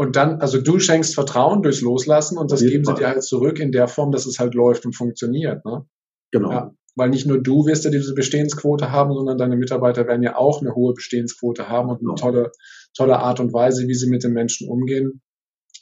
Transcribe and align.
Und 0.00 0.14
dann, 0.14 0.40
also 0.40 0.60
du 0.60 0.78
schenkst 0.78 1.14
Vertrauen 1.14 1.60
durchs 1.62 1.80
Loslassen 1.80 2.38
und 2.38 2.52
das 2.52 2.60
geben 2.60 2.84
sie 2.84 2.94
dir 2.94 3.08
halt 3.08 3.24
zurück 3.24 3.58
in 3.58 3.72
der 3.72 3.88
Form, 3.88 4.12
dass 4.12 4.26
es 4.26 4.38
halt 4.38 4.54
läuft 4.54 4.86
und 4.86 4.94
funktioniert. 4.94 5.64
Ne? 5.64 5.86
Genau. 6.30 6.52
Ja, 6.52 6.72
weil 6.94 7.10
nicht 7.10 7.26
nur 7.26 7.42
du 7.42 7.66
wirst 7.66 7.84
ja 7.84 7.90
diese 7.90 8.14
Bestehensquote 8.14 8.92
haben, 8.92 9.12
sondern 9.12 9.38
deine 9.38 9.56
Mitarbeiter 9.56 10.06
werden 10.06 10.22
ja 10.22 10.36
auch 10.36 10.60
eine 10.60 10.76
hohe 10.76 10.94
Bestehensquote 10.94 11.68
haben 11.68 11.88
und 11.88 11.96
eine 11.96 12.10
genau. 12.10 12.14
tolle, 12.14 12.52
tolle 12.96 13.18
Art 13.18 13.40
und 13.40 13.52
Weise, 13.52 13.88
wie 13.88 13.94
sie 13.94 14.08
mit 14.08 14.22
den 14.22 14.34
Menschen 14.34 14.68
umgehen. 14.68 15.20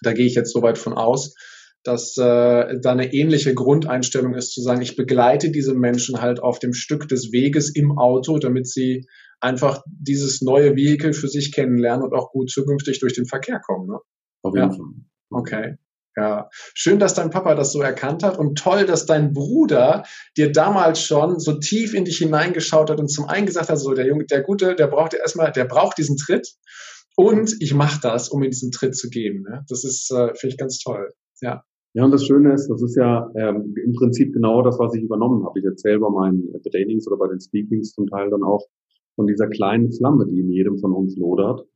Da 0.01 0.15
gehe 0.15 0.27
ich 0.27 0.35
jetzt 0.35 0.53
soweit 0.55 0.79
von 0.79 0.95
aus, 0.95 1.35
dass 1.85 2.17
äh, 2.17 2.81
da 2.81 2.93
eine 2.93 3.13
ähnliche 3.13 3.53
Grundeinstellung 3.53 4.35
ist, 4.35 4.53
zu 4.53 4.63
sagen, 4.63 4.81
ich 4.81 4.97
begleite 4.97 5.51
diese 5.51 5.75
Menschen 5.75 6.23
halt 6.23 6.43
auf 6.43 6.59
dem 6.59 6.73
Stück 6.73 7.07
des 7.07 7.33
Weges 7.33 7.69
im 7.69 7.99
Auto, 7.99 8.39
damit 8.39 8.67
sie 8.67 9.07
einfach 9.41 9.83
dieses 9.87 10.43
neue 10.43 10.77
Vehikel 10.77 11.13
für 11.13 11.29
sich 11.29 11.53
kennenlernen 11.53 12.05
und 12.05 12.15
auch 12.15 12.31
gut 12.31 12.51
zukünftig 12.51 13.01
durch 13.01 13.15
den 13.15 13.27
Verkehr 13.27 13.61
kommen. 13.61 13.89
Ne? 13.89 13.99
Auf 14.43 14.55
jeden 14.55 14.71
ja. 14.71 14.77
Fall. 14.77 14.87
Okay. 15.31 15.77
Ja, 16.19 16.49
schön, 16.73 16.99
dass 16.99 17.13
dein 17.13 17.29
Papa 17.29 17.55
das 17.55 17.73
so 17.73 17.83
erkannt 17.83 18.23
hat 18.23 18.39
und 18.39 18.57
toll, 18.57 18.87
dass 18.87 19.05
dein 19.05 19.35
Bruder 19.35 20.05
dir 20.39 20.51
damals 20.51 21.03
schon 21.03 21.39
so 21.39 21.59
tief 21.59 21.93
in 21.93 22.07
dich 22.07 22.17
hineingeschaut 22.17 22.89
hat 22.89 22.99
und 22.99 23.09
zum 23.09 23.27
einen 23.27 23.45
gesagt 23.45 23.69
hat, 23.69 23.79
so 23.79 23.93
der 23.93 24.07
Junge, 24.07 24.25
der 24.25 24.43
Gute, 24.43 24.75
der 24.75 24.87
braucht 24.87 25.13
erstmal, 25.13 25.53
der 25.53 25.67
braucht 25.67 25.99
diesen 25.99 26.17
Tritt 26.17 26.55
und 27.17 27.55
ich 27.61 27.75
mache 27.75 28.01
das, 28.01 28.31
um 28.31 28.43
ihm 28.43 28.51
diesen 28.51 28.71
Tritt 28.71 28.97
zu 28.97 29.11
geben. 29.11 29.43
Ne? 29.43 29.67
Das 29.69 29.85
ist, 29.85 30.11
äh, 30.11 30.35
finde 30.37 30.55
ich 30.55 30.57
ganz 30.57 30.79
toll. 30.79 31.13
Ja. 31.43 31.63
Ja, 31.93 32.05
und 32.05 32.13
das 32.13 32.27
Schöne 32.27 32.53
ist, 32.53 32.69
das 32.69 32.83
ist 32.83 32.97
ja 32.97 33.31
ähm, 33.37 33.75
im 33.83 33.93
Prinzip 33.93 34.33
genau 34.33 34.63
das, 34.63 34.79
was 34.79 34.95
ich 34.95 35.03
übernommen 35.03 35.45
habe. 35.45 35.59
Ich 35.59 35.65
erzähle 35.65 35.99
bei 35.99 36.11
meinen 36.11 36.45
Trainings 36.71 37.07
oder 37.07 37.17
bei 37.17 37.29
den 37.29 37.41
Speakings 37.41 37.93
zum 37.93 38.07
Teil 38.07 38.29
dann 38.31 38.43
auch 38.43 38.63
von 39.17 39.27
dieser 39.27 39.49
kleinen 39.49 39.91
Flamme, 39.91 40.27
die 40.27 40.41
in 40.41 40.51
jedem 40.51 40.79
von 40.79 40.93
uns 40.93 41.17
lodert. 41.17 41.67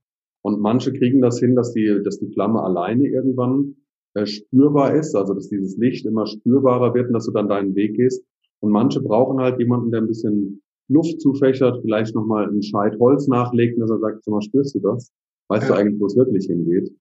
Und 0.43 0.61
manche 0.61 0.93
kriegen 0.93 1.21
das 1.21 1.41
hin, 1.41 1.57
dass 1.57 1.73
die, 1.73 2.01
dass 2.05 2.19
die 2.19 2.31
Flamme 2.33 2.62
alleine 2.62 3.09
irgendwann 3.09 3.77
äh, 4.15 4.27
spürbar 4.27 4.95
ist, 4.95 5.15
also 5.15 5.35
dass 5.35 5.48
dieses 5.48 5.77
Licht 5.77 6.07
immer 6.07 6.27
spürbarer 6.27 6.95
wird 6.95 7.09
und 7.09 7.14
dass 7.14 7.27
du 7.27 7.33
dann 7.33 7.48
deinen 7.48 7.75
Weg 7.75 7.97
gehst. 7.97 8.25
Und 8.61 8.70
manche 8.70 9.01
brauchen 9.01 9.41
halt 9.41 9.59
jemanden, 9.59 9.91
der 9.91 10.03
ein 10.03 10.06
bisschen 10.06 10.62
Luft 10.89 11.20
zufächert, 11.20 11.81
vielleicht 11.83 12.14
nochmal 12.14 12.48
einen 12.48 12.62
Scheit 12.62 12.98
Holz 12.98 13.29
nachlegt 13.29 13.77
und 13.77 13.83
dass 13.83 13.91
er 13.91 13.98
sagt, 13.98 14.25
sag 14.25 14.33
mal, 14.33 14.42
spürst 14.42 14.75
du 14.75 14.81
das? 14.81 15.12
Weißt 15.48 15.69
ja. 15.69 15.75
du 15.75 15.81
eigentlich, 15.81 16.01
wo 16.01 16.07
es 16.07 16.17
wirklich 16.17 16.47
hingeht? 16.47 16.92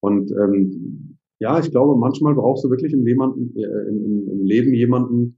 Und 0.00 0.30
ähm, 0.32 1.18
ja, 1.40 1.58
ich 1.58 1.70
glaube, 1.70 1.96
manchmal 1.98 2.34
brauchst 2.34 2.64
du 2.64 2.70
wirklich 2.70 2.92
im, 2.92 3.06
jemanden, 3.06 3.56
äh, 3.56 3.88
im, 3.88 4.28
im 4.30 4.44
Leben 4.44 4.72
jemanden, 4.72 5.36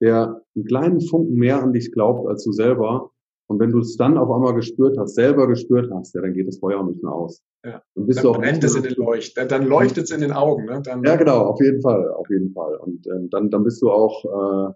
der 0.00 0.42
einen 0.54 0.64
kleinen 0.64 1.00
Funken 1.00 1.34
mehr 1.34 1.62
an 1.62 1.72
dich 1.72 1.92
glaubt 1.92 2.28
als 2.28 2.44
du 2.44 2.52
selber 2.52 3.10
und 3.48 3.58
wenn 3.60 3.72
du 3.72 3.78
es 3.78 3.96
dann 3.96 4.18
auf 4.18 4.30
einmal 4.30 4.54
gespürt 4.54 4.98
hast, 4.98 5.14
selber 5.14 5.48
gespürt 5.48 5.90
hast, 5.92 6.14
ja, 6.14 6.20
dann 6.20 6.34
geht 6.34 6.46
das 6.46 6.58
Feuer 6.58 6.80
auch 6.80 6.86
nicht 6.86 7.02
mehr 7.02 7.12
aus. 7.12 7.42
Ja. 7.64 7.82
Dann, 7.94 8.06
bist 8.06 8.18
dann 8.18 8.24
du 8.24 8.30
auch 8.30 8.38
brennt 8.38 8.62
es 8.62 8.76
in 8.76 8.82
den 8.82 8.94
Leucht, 8.94 9.36
dann 9.36 9.66
leuchtet 9.66 10.04
es 10.04 10.10
in 10.10 10.20
den 10.20 10.32
Augen. 10.32 10.66
Ne? 10.66 10.82
Dann, 10.84 11.02
ja, 11.02 11.16
genau, 11.16 11.46
auf 11.46 11.60
jeden 11.60 11.80
Fall, 11.80 12.10
auf 12.12 12.28
jeden 12.28 12.52
Fall. 12.52 12.76
Und 12.76 13.06
ähm, 13.06 13.30
dann, 13.30 13.50
dann 13.50 13.64
bist 13.64 13.80
du 13.80 13.90
auch 13.90 14.24
äh, 14.24 14.72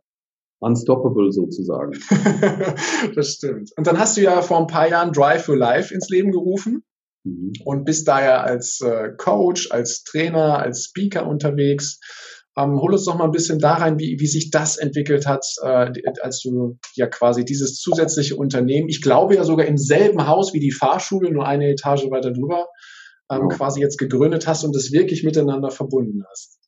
unstoppable 0.60 1.32
sozusagen. 1.32 1.92
das 3.14 3.34
stimmt. 3.34 3.72
Und 3.76 3.86
dann 3.86 3.98
hast 3.98 4.16
du 4.16 4.22
ja 4.22 4.40
vor 4.40 4.58
ein 4.58 4.68
paar 4.68 4.88
Jahren 4.88 5.12
Drive 5.12 5.44
for 5.44 5.56
Life 5.56 5.92
ins 5.92 6.08
Leben 6.08 6.32
gerufen 6.32 6.82
mhm. 7.24 7.52
und 7.66 7.84
bist 7.84 8.08
daher 8.08 8.42
als 8.42 8.80
äh, 8.80 9.10
Coach, 9.18 9.70
als 9.70 10.02
Trainer, 10.04 10.60
als 10.60 10.84
Speaker 10.84 11.26
unterwegs. 11.26 12.00
Ähm, 12.56 12.80
hol 12.80 12.92
uns 12.92 13.06
doch 13.06 13.16
mal 13.16 13.24
ein 13.24 13.30
bisschen 13.30 13.58
da 13.58 13.74
rein, 13.74 13.98
wie, 13.98 14.18
wie 14.20 14.26
sich 14.26 14.50
das 14.50 14.76
entwickelt 14.76 15.26
hat, 15.26 15.46
äh, 15.62 15.92
als 16.20 16.42
du 16.42 16.78
ja 16.94 17.06
quasi 17.06 17.44
dieses 17.44 17.76
zusätzliche 17.76 18.36
Unternehmen, 18.36 18.88
ich 18.88 19.00
glaube 19.00 19.36
ja 19.36 19.44
sogar 19.44 19.66
im 19.66 19.78
selben 19.78 20.26
Haus 20.26 20.52
wie 20.52 20.60
die 20.60 20.70
Fahrschule, 20.70 21.32
nur 21.32 21.46
eine 21.46 21.70
Etage 21.70 22.10
weiter 22.10 22.30
drüber, 22.30 22.66
ähm, 23.30 23.48
ja. 23.48 23.56
quasi 23.56 23.80
jetzt 23.80 23.96
gegründet 23.98 24.46
hast 24.46 24.64
und 24.64 24.76
das 24.76 24.92
wirklich 24.92 25.24
miteinander 25.24 25.70
verbunden 25.70 26.24
hast. 26.28 26.58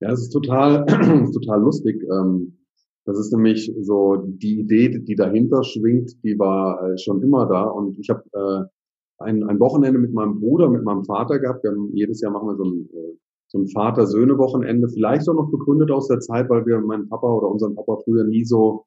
Ja, 0.00 0.12
es 0.12 0.20
ist 0.20 0.30
total, 0.30 0.84
total 1.32 1.60
lustig. 1.60 2.00
Ähm, 2.02 2.58
das 3.04 3.18
ist 3.18 3.32
nämlich 3.32 3.72
so 3.80 4.16
die 4.16 4.60
Idee, 4.60 4.98
die 4.98 5.14
dahinter 5.14 5.62
schwingt, 5.62 6.12
die 6.22 6.38
war 6.38 6.90
äh, 6.90 6.98
schon 6.98 7.22
immer 7.22 7.46
da. 7.46 7.64
Und 7.64 7.98
ich 7.98 8.08
habe 8.10 8.22
äh, 8.32 9.24
ein, 9.24 9.44
ein 9.44 9.60
Wochenende 9.60 9.98
mit 9.98 10.12
meinem 10.12 10.40
Bruder, 10.40 10.70
mit 10.70 10.84
meinem 10.84 11.04
Vater 11.04 11.38
gehabt. 11.38 11.64
Wir 11.64 11.70
haben, 11.70 11.90
jedes 11.94 12.20
Jahr 12.20 12.32
machen 12.32 12.48
wir 12.48 12.56
so 12.56 12.64
ein 12.64 12.88
äh, 12.92 13.18
so 13.54 13.60
ein 13.60 13.68
Vater-Söhne-Wochenende, 13.68 14.88
vielleicht 14.88 15.28
auch 15.28 15.34
noch 15.34 15.48
begründet 15.48 15.92
aus 15.92 16.08
der 16.08 16.18
Zeit, 16.18 16.50
weil 16.50 16.66
wir 16.66 16.80
meinen 16.80 17.08
Papa 17.08 17.32
oder 17.32 17.48
unseren 17.48 17.76
Papa 17.76 17.98
früher 18.04 18.24
nie 18.24 18.44
so, 18.44 18.84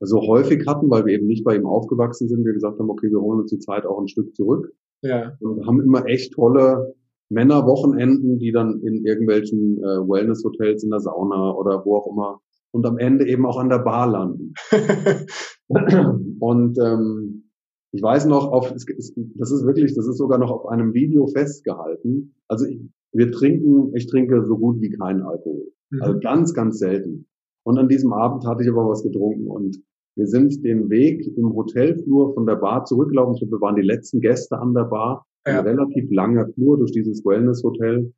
so 0.00 0.22
häufig 0.22 0.66
hatten, 0.66 0.90
weil 0.90 1.04
wir 1.04 1.12
eben 1.12 1.26
nicht 1.26 1.44
bei 1.44 1.54
ihm 1.54 1.66
aufgewachsen 1.66 2.26
sind. 2.26 2.46
Wir 2.46 2.54
gesagt 2.54 2.78
haben, 2.78 2.88
okay, 2.88 3.10
wir 3.10 3.20
holen 3.20 3.40
uns 3.40 3.50
die 3.50 3.58
Zeit 3.58 3.84
auch 3.84 4.00
ein 4.00 4.08
Stück 4.08 4.34
zurück. 4.34 4.72
Ja. 5.02 5.36
Und 5.40 5.66
haben 5.66 5.82
immer 5.82 6.06
echt 6.06 6.32
tolle 6.32 6.94
Männerwochenenden, 7.28 8.38
die 8.38 8.50
dann 8.50 8.80
in 8.80 9.04
irgendwelchen 9.04 9.76
äh, 9.78 10.08
Wellness-Hotels 10.08 10.84
in 10.84 10.90
der 10.90 11.00
Sauna 11.00 11.54
oder 11.54 11.84
wo 11.84 11.96
auch 11.96 12.06
immer 12.06 12.40
und 12.70 12.86
am 12.86 12.96
Ende 12.96 13.28
eben 13.28 13.44
auch 13.44 13.58
an 13.58 13.68
der 13.68 13.80
Bar 13.80 14.06
landen. 14.06 14.54
und 16.40 16.78
ähm, 16.78 17.50
ich 17.90 18.02
weiß 18.02 18.24
noch, 18.24 18.50
auf, 18.50 18.72
das 18.72 18.86
ist 18.88 19.66
wirklich, 19.66 19.94
das 19.94 20.06
ist 20.06 20.16
sogar 20.16 20.38
noch 20.38 20.50
auf 20.50 20.66
einem 20.66 20.94
Video 20.94 21.26
festgehalten. 21.26 22.34
Also 22.48 22.64
ich, 22.64 22.80
wir 23.12 23.30
trinken, 23.30 23.94
ich 23.94 24.06
trinke 24.06 24.44
so 24.46 24.56
gut 24.56 24.80
wie 24.80 24.90
keinen 24.90 25.22
Alkohol. 25.22 25.72
Mhm. 25.90 26.02
Also 26.02 26.20
ganz, 26.20 26.54
ganz 26.54 26.78
selten. 26.78 27.26
Und 27.64 27.78
an 27.78 27.88
diesem 27.88 28.12
Abend 28.12 28.46
hatte 28.46 28.62
ich 28.62 28.70
aber 28.70 28.88
was 28.88 29.02
getrunken 29.02 29.46
und 29.46 29.78
wir 30.14 30.26
sind 30.26 30.62
den 30.62 30.90
Weg 30.90 31.26
im 31.38 31.54
Hotelflur 31.54 32.34
von 32.34 32.44
der 32.46 32.56
Bar 32.56 32.84
zurückgelaufen. 32.84 33.34
Ich 33.34 33.40
glaube, 33.40 33.56
wir 33.56 33.60
waren 33.62 33.76
die 33.76 33.82
letzten 33.82 34.20
Gäste 34.20 34.58
an 34.58 34.74
der 34.74 34.84
Bar. 34.84 35.24
Ja. 35.46 35.60
Ein 35.60 35.66
relativ 35.66 36.10
langer 36.10 36.48
Flur 36.52 36.76
durch 36.76 36.92
dieses 36.92 37.24
Wellness-Hotel. 37.24 38.12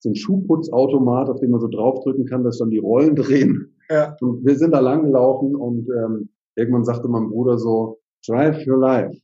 So 0.00 0.10
ein 0.10 0.14
Schuhputzautomat, 0.14 1.28
auf 1.28 1.40
dem 1.40 1.50
man 1.50 1.60
so 1.60 1.68
draufdrücken 1.68 2.24
kann, 2.24 2.44
dass 2.44 2.58
dann 2.58 2.70
die 2.70 2.78
Rollen 2.78 3.14
drehen. 3.16 3.74
Ja. 3.90 4.16
Und 4.20 4.44
wir 4.44 4.56
sind 4.56 4.72
da 4.72 4.80
lang 4.80 5.04
gelaufen 5.04 5.54
und 5.54 5.86
ähm, 5.90 6.30
irgendwann 6.56 6.84
sagte 6.84 7.08
mein 7.08 7.28
Bruder 7.28 7.58
so, 7.58 7.98
Drive 8.26 8.66
your 8.66 8.78
life. 8.78 9.20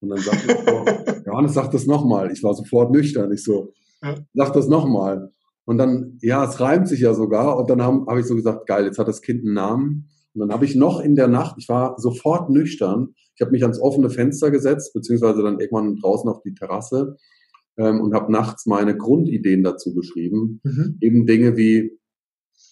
Und 0.00 0.08
dann 0.08 0.18
sagte 0.18 0.52
ich 0.52 0.58
so, 0.58 1.22
Johannes, 1.30 1.54
sag 1.54 1.70
das 1.70 1.86
nochmal. 1.86 2.32
Ich 2.32 2.42
war 2.42 2.54
sofort 2.54 2.90
nüchtern. 2.90 3.30
Ich 3.32 3.44
so, 3.44 3.72
Sag 4.34 4.52
das 4.52 4.68
nochmal. 4.68 5.30
Und 5.64 5.78
dann, 5.78 6.18
ja, 6.20 6.44
es 6.44 6.60
reimt 6.60 6.88
sich 6.88 7.00
ja 7.00 7.14
sogar. 7.14 7.58
Und 7.58 7.70
dann 7.70 7.82
habe 7.82 8.04
hab 8.06 8.18
ich 8.18 8.26
so 8.26 8.34
gesagt, 8.34 8.66
geil, 8.66 8.84
jetzt 8.84 8.98
hat 8.98 9.08
das 9.08 9.22
Kind 9.22 9.44
einen 9.44 9.54
Namen. 9.54 10.10
Und 10.34 10.40
dann 10.40 10.52
habe 10.52 10.64
ich 10.64 10.74
noch 10.74 11.00
in 11.00 11.14
der 11.14 11.28
Nacht, 11.28 11.56
ich 11.58 11.68
war 11.68 11.98
sofort 11.98 12.50
nüchtern, 12.50 13.14
ich 13.34 13.40
habe 13.40 13.52
mich 13.52 13.62
ans 13.62 13.80
offene 13.80 14.10
Fenster 14.10 14.50
gesetzt, 14.50 14.92
beziehungsweise 14.92 15.42
dann 15.42 15.58
irgendwann 15.58 15.96
draußen 15.96 16.28
auf 16.28 16.42
die 16.42 16.54
Terrasse 16.54 17.16
ähm, 17.76 18.00
und 18.00 18.14
habe 18.14 18.32
nachts 18.32 18.66
meine 18.66 18.96
Grundideen 18.96 19.62
dazu 19.62 19.94
geschrieben. 19.94 20.60
Mhm. 20.64 20.98
Eben 21.00 21.26
Dinge 21.26 21.56
wie, 21.56 21.98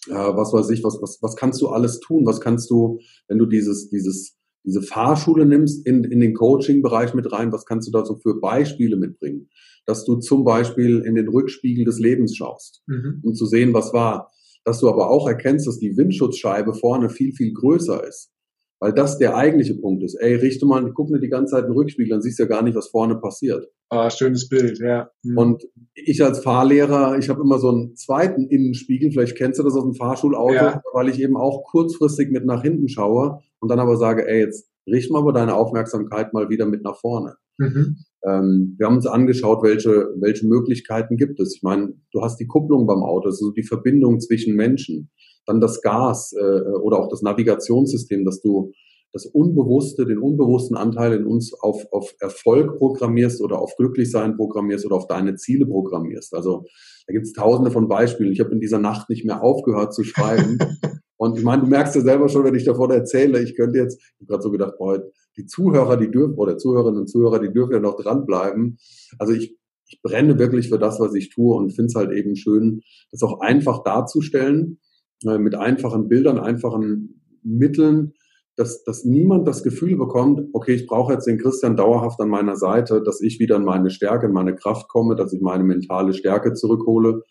äh, 0.09 0.13
was 0.13 0.53
weiß 0.53 0.69
ich, 0.69 0.83
was, 0.83 1.01
was, 1.01 1.19
was 1.21 1.35
kannst 1.35 1.61
du 1.61 1.69
alles 1.69 1.99
tun? 1.99 2.25
Was 2.25 2.41
kannst 2.41 2.69
du, 2.69 2.99
wenn 3.27 3.37
du 3.37 3.45
dieses, 3.45 3.89
dieses, 3.89 4.37
diese 4.65 4.81
Fahrschule 4.81 5.45
nimmst 5.45 5.85
in, 5.85 6.03
in 6.03 6.19
den 6.19 6.33
Coaching-Bereich 6.33 7.13
mit 7.13 7.31
rein, 7.31 7.51
was 7.51 7.65
kannst 7.65 7.87
du 7.87 7.91
da 7.91 8.05
so 8.05 8.15
für 8.15 8.39
Beispiele 8.39 8.95
mitbringen? 8.95 9.49
dass 9.85 10.05
du 10.05 10.17
zum 10.17 10.43
Beispiel 10.43 10.99
in 11.05 11.15
den 11.15 11.27
Rückspiegel 11.27 11.85
des 11.85 11.99
Lebens 11.99 12.35
schaust, 12.35 12.83
mhm. 12.87 13.21
um 13.23 13.33
zu 13.33 13.45
sehen, 13.45 13.73
was 13.73 13.93
war. 13.93 14.31
Dass 14.63 14.79
du 14.79 14.89
aber 14.89 15.09
auch 15.09 15.27
erkennst, 15.27 15.67
dass 15.67 15.79
die 15.79 15.97
Windschutzscheibe 15.97 16.73
vorne 16.73 17.09
viel, 17.09 17.33
viel 17.33 17.53
größer 17.53 18.07
ist. 18.07 18.31
Weil 18.79 18.93
das 18.93 19.17
der 19.17 19.35
eigentliche 19.37 19.75
Punkt 19.75 20.03
ist. 20.03 20.15
Ey, 20.15 20.35
richte 20.35 20.65
mal, 20.65 20.91
guck 20.93 21.09
mir 21.09 21.19
die 21.19 21.29
ganze 21.29 21.51
Zeit 21.51 21.63
in 21.63 21.71
den 21.71 21.77
Rückspiegel, 21.77 22.09
dann 22.09 22.21
siehst 22.21 22.37
du 22.39 22.43
ja 22.43 22.49
gar 22.49 22.63
nicht, 22.63 22.75
was 22.75 22.89
vorne 22.89 23.15
passiert. 23.15 23.67
Ah, 23.89 24.09
schönes 24.09 24.49
Bild, 24.49 24.79
ja. 24.79 25.09
Mhm. 25.23 25.37
Und 25.37 25.63
ich 25.93 26.23
als 26.23 26.39
Fahrlehrer, 26.39 27.17
ich 27.17 27.29
habe 27.29 27.41
immer 27.41 27.59
so 27.59 27.69
einen 27.69 27.95
zweiten 27.95 28.47
Innenspiegel, 28.47 29.11
vielleicht 29.11 29.37
kennst 29.37 29.59
du 29.59 29.63
das 29.63 29.75
aus 29.75 29.83
dem 29.83 29.93
Fahrschulauto, 29.93 30.53
ja. 30.53 30.81
weil 30.93 31.09
ich 31.09 31.21
eben 31.21 31.37
auch 31.37 31.63
kurzfristig 31.63 32.31
mit 32.31 32.45
nach 32.45 32.63
hinten 32.63 32.89
schaue 32.89 33.39
und 33.59 33.69
dann 33.69 33.79
aber 33.79 33.95
sage, 33.95 34.27
ey, 34.27 34.41
jetzt 34.41 34.67
richte 34.87 35.13
mal 35.13 35.19
aber 35.19 35.31
deine 35.31 35.55
Aufmerksamkeit 35.55 36.33
mal 36.33 36.49
wieder 36.49 36.65
mit 36.65 36.83
nach 36.83 36.97
vorne. 36.97 37.35
Mhm. 37.57 37.97
Ähm, 38.25 38.75
wir 38.77 38.87
haben 38.87 38.95
uns 38.95 39.07
angeschaut, 39.07 39.63
welche, 39.63 40.09
welche 40.19 40.47
Möglichkeiten 40.47 41.17
gibt 41.17 41.39
es. 41.39 41.55
Ich 41.55 41.63
meine, 41.63 41.93
du 42.11 42.21
hast 42.21 42.37
die 42.37 42.47
Kupplung 42.47 42.87
beim 42.87 43.03
Auto, 43.03 43.27
also 43.27 43.51
die 43.51 43.63
Verbindung 43.63 44.19
zwischen 44.19 44.55
Menschen, 44.55 45.11
dann 45.45 45.61
das 45.61 45.81
Gas 45.81 46.33
äh, 46.33 46.61
oder 46.77 46.99
auch 46.99 47.09
das 47.09 47.21
Navigationssystem, 47.21 48.25
dass 48.25 48.41
du 48.41 48.71
das 49.13 49.27
Unbewusste, 49.27 50.05
den 50.05 50.17
unbewussten 50.17 50.75
Anteil 50.75 51.13
in 51.13 51.25
uns 51.25 51.53
auf, 51.53 51.85
auf 51.91 52.15
Erfolg 52.19 52.77
programmierst 52.77 53.41
oder 53.41 53.59
auf 53.59 53.75
Glücklichsein 53.77 54.35
programmierst 54.35 54.87
oder 54.87 54.95
auf 54.95 55.07
deine 55.07 55.35
Ziele 55.35 55.67
programmierst. 55.67 56.33
Also 56.33 56.65
da 57.05 57.13
gibt 57.13 57.27
es 57.27 57.33
tausende 57.33 57.69
von 57.69 57.87
Beispielen. 57.87 58.31
Ich 58.31 58.39
habe 58.39 58.51
in 58.51 58.59
dieser 58.59 58.79
Nacht 58.79 59.09
nicht 59.09 59.23
mehr 59.23 59.43
aufgehört 59.43 59.93
zu 59.93 60.03
schreiben. 60.03 60.57
Und 61.17 61.37
ich 61.37 61.43
meine, 61.43 61.61
du 61.61 61.69
merkst 61.69 61.95
ja 61.95 62.01
selber 62.01 62.27
schon, 62.27 62.43
wenn 62.43 62.55
ich 62.55 62.65
davon 62.65 62.89
erzähle, 62.89 63.41
ich 63.41 63.55
könnte 63.55 63.77
jetzt, 63.77 64.01
ich 64.01 64.15
habe 64.15 64.25
gerade 64.25 64.43
so 64.43 64.51
gedacht, 64.51 64.73
boah, 64.77 65.01
die 65.37 65.45
Zuhörer, 65.45 65.95
die 65.95 66.11
dürfen, 66.11 66.35
oder 66.35 66.57
Zuhörerinnen 66.57 67.01
und 67.01 67.07
Zuhörer, 67.07 67.39
die 67.39 67.53
dürfen 67.53 67.73
ja 67.73 67.79
noch 67.79 67.95
dranbleiben. 67.95 68.77
Also 69.19 69.33
ich, 69.33 69.57
ich 69.87 70.01
brenne 70.01 70.39
wirklich 70.39 70.69
für 70.69 70.79
das, 70.79 70.99
was 70.99 71.13
ich 71.13 71.29
tue 71.29 71.55
und 71.55 71.71
finde 71.71 71.87
es 71.87 71.95
halt 71.95 72.11
eben 72.11 72.35
schön, 72.35 72.81
das 73.11 73.21
auch 73.21 73.39
einfach 73.41 73.83
darzustellen, 73.83 74.79
mit 75.23 75.55
einfachen 75.55 76.07
Bildern, 76.07 76.39
einfachen 76.39 77.21
Mitteln, 77.43 78.13
dass, 78.55 78.83
dass 78.83 79.03
niemand 79.03 79.47
das 79.47 79.63
Gefühl 79.63 79.97
bekommt, 79.97 80.41
okay, 80.53 80.73
ich 80.73 80.85
brauche 80.85 81.13
jetzt 81.13 81.25
den 81.25 81.39
Christian 81.39 81.75
dauerhaft 81.75 82.19
an 82.19 82.29
meiner 82.29 82.55
Seite, 82.55 83.01
dass 83.03 83.19
ich 83.21 83.39
wieder 83.39 83.55
in 83.55 83.63
meine 83.63 83.89
Stärke, 83.89 84.27
in 84.27 84.33
meine 84.33 84.55
Kraft 84.55 84.87
komme, 84.89 85.15
dass 85.15 85.33
ich 85.33 85.41
meine 85.41 85.63
mentale 85.63 86.13
Stärke 86.13 86.53
zurückhole. 86.53 87.23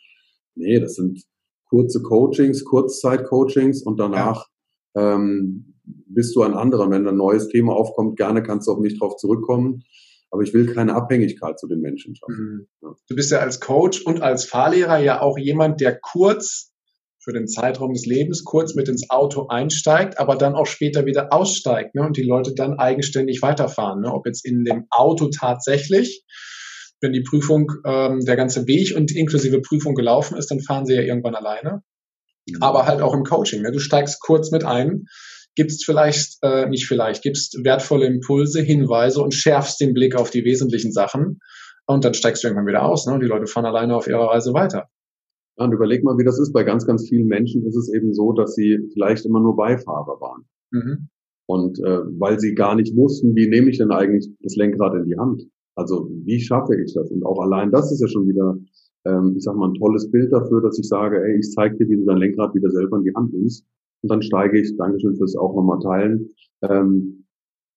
Nee, 0.54 0.80
das 0.80 0.94
sind 0.94 1.22
kurze 1.68 2.02
Coachings, 2.02 2.64
Kurzzeit-Coachings 2.64 3.82
und 3.82 4.00
danach 4.00 4.48
ja. 4.94 5.14
ähm, 5.14 5.74
bist 5.84 6.34
du 6.34 6.42
ein 6.42 6.54
anderer. 6.54 6.90
Wenn 6.90 7.06
ein 7.06 7.16
neues 7.16 7.48
Thema 7.48 7.74
aufkommt, 7.74 8.16
gerne 8.16 8.42
kannst 8.42 8.66
du 8.66 8.72
auf 8.72 8.78
mich 8.80 8.98
drauf 8.98 9.16
zurückkommen. 9.16 9.84
Aber 10.30 10.42
ich 10.42 10.54
will 10.54 10.72
keine 10.72 10.94
Abhängigkeit 10.94 11.58
zu 11.58 11.68
den 11.68 11.80
Menschen 11.80 12.16
schaffen. 12.16 12.68
Mhm. 12.80 12.96
Du 13.06 13.14
bist 13.14 13.30
ja 13.30 13.38
als 13.38 13.60
Coach 13.60 14.02
und 14.04 14.22
als 14.22 14.44
Fahrlehrer 14.44 14.98
ja 14.98 15.20
auch 15.20 15.38
jemand, 15.38 15.80
der 15.80 15.98
kurz 15.98 16.71
für 17.22 17.32
den 17.32 17.46
Zeitraum 17.46 17.92
des 17.92 18.04
Lebens 18.04 18.44
kurz 18.44 18.74
mit 18.74 18.88
ins 18.88 19.08
Auto 19.08 19.46
einsteigt, 19.46 20.19
aber 20.19 20.36
dann 20.36 20.54
auch 20.54 20.66
später 20.66 21.06
wieder 21.06 21.32
aussteigt 21.32 21.94
ne, 21.94 22.02
und 22.02 22.16
die 22.16 22.22
Leute 22.22 22.52
dann 22.54 22.78
eigenständig 22.78 23.42
weiterfahren. 23.42 24.00
Ne, 24.00 24.12
ob 24.12 24.26
jetzt 24.26 24.44
in 24.44 24.64
dem 24.64 24.86
Auto 24.90 25.28
tatsächlich, 25.28 26.24
wenn 27.00 27.12
die 27.12 27.22
Prüfung, 27.22 27.70
ähm, 27.86 28.20
der 28.24 28.36
ganze 28.36 28.66
Weg 28.66 28.96
und 28.96 29.14
inklusive 29.14 29.60
Prüfung 29.60 29.94
gelaufen 29.94 30.36
ist, 30.36 30.50
dann 30.50 30.60
fahren 30.60 30.84
sie 30.84 30.94
ja 30.94 31.02
irgendwann 31.02 31.36
alleine. 31.36 31.82
Mhm. 32.48 32.60
Aber 32.60 32.86
halt 32.86 33.00
auch 33.00 33.14
im 33.14 33.22
Coaching. 33.22 33.62
Ne, 33.62 33.70
du 33.70 33.78
steigst 33.78 34.20
kurz 34.20 34.50
mit 34.50 34.64
ein, 34.64 35.04
gibst 35.54 35.84
vielleicht, 35.84 36.38
äh, 36.42 36.66
nicht 36.69 36.86
vielleicht, 36.86 37.22
gibst 37.22 37.56
wertvolle 37.62 38.06
Impulse, 38.06 38.62
Hinweise 38.62 39.22
und 39.22 39.32
schärfst 39.32 39.80
den 39.80 39.94
Blick 39.94 40.16
auf 40.16 40.30
die 40.30 40.44
wesentlichen 40.44 40.90
Sachen. 40.90 41.38
Und 41.86 42.04
dann 42.04 42.14
steigst 42.14 42.42
du 42.42 42.48
irgendwann 42.48 42.66
wieder 42.66 42.82
aus 42.82 43.06
ne, 43.06 43.14
und 43.14 43.20
die 43.20 43.28
Leute 43.28 43.46
fahren 43.46 43.66
alleine 43.66 43.94
auf 43.94 44.08
ihrer 44.08 44.26
Reise 44.26 44.52
weiter. 44.54 44.88
Ja, 45.58 45.66
und 45.66 45.72
überleg 45.72 46.02
mal, 46.02 46.16
wie 46.19 46.25
das 46.25 46.38
ist. 46.38 46.52
Bei 46.52 46.64
ganz, 46.64 46.87
ganz 46.87 47.08
vielen 47.08 47.26
Menschen 47.26 47.64
ist 47.66 47.76
es 47.76 47.93
eben 47.93 48.14
so, 48.14 48.32
dass 48.32 48.54
sie 48.54 48.78
vielleicht 48.93 49.26
immer 49.26 49.40
nur 49.40 49.56
Beifahrer 49.56 50.20
waren. 50.20 50.44
Mhm. 50.70 51.08
Und 51.46 51.78
äh, 51.81 52.00
weil 52.19 52.38
sie 52.40 52.54
gar 52.54 52.75
nicht 52.75 52.96
wussten, 52.96 53.34
wie 53.34 53.49
nehme 53.49 53.70
ich 53.70 53.78
denn 53.78 53.90
eigentlich 53.90 54.28
das 54.40 54.56
Lenkrad 54.56 54.94
in 54.94 55.04
die 55.04 55.19
Hand? 55.19 55.44
Also 55.75 56.10
wie 56.25 56.40
schaffe 56.40 56.75
ich 56.81 56.94
das? 56.94 57.10
Und 57.10 57.25
auch 57.25 57.40
allein 57.40 57.70
das 57.70 57.93
ist 57.93 58.00
ja 58.00 58.08
schon 58.08 58.26
wieder, 58.26 58.56
ähm, 59.04 59.34
ich 59.37 59.43
sag 59.43 59.56
mal, 59.56 59.69
ein 59.69 59.75
tolles 59.75 60.10
Bild 60.10 60.32
dafür, 60.32 60.62
dass 60.62 60.78
ich 60.78 60.88
sage, 60.88 61.22
ey, 61.22 61.38
ich 61.38 61.50
zeige 61.50 61.76
dir, 61.76 61.88
wie 61.88 61.96
du 61.96 62.05
dein 62.05 62.19
Lenkrad 62.19 62.55
wieder 62.55 62.70
selber 62.70 62.98
in 62.98 63.05
die 63.05 63.14
Hand 63.14 63.32
nimmst. 63.32 63.66
Und 64.02 64.10
dann 64.10 64.22
steige 64.22 64.60
ich, 64.60 64.76
Dankeschön 64.76 65.16
fürs 65.16 65.37
auch 65.37 65.55
nochmal 65.55 65.78
teilen, 65.81 66.31
ähm, 66.62 67.26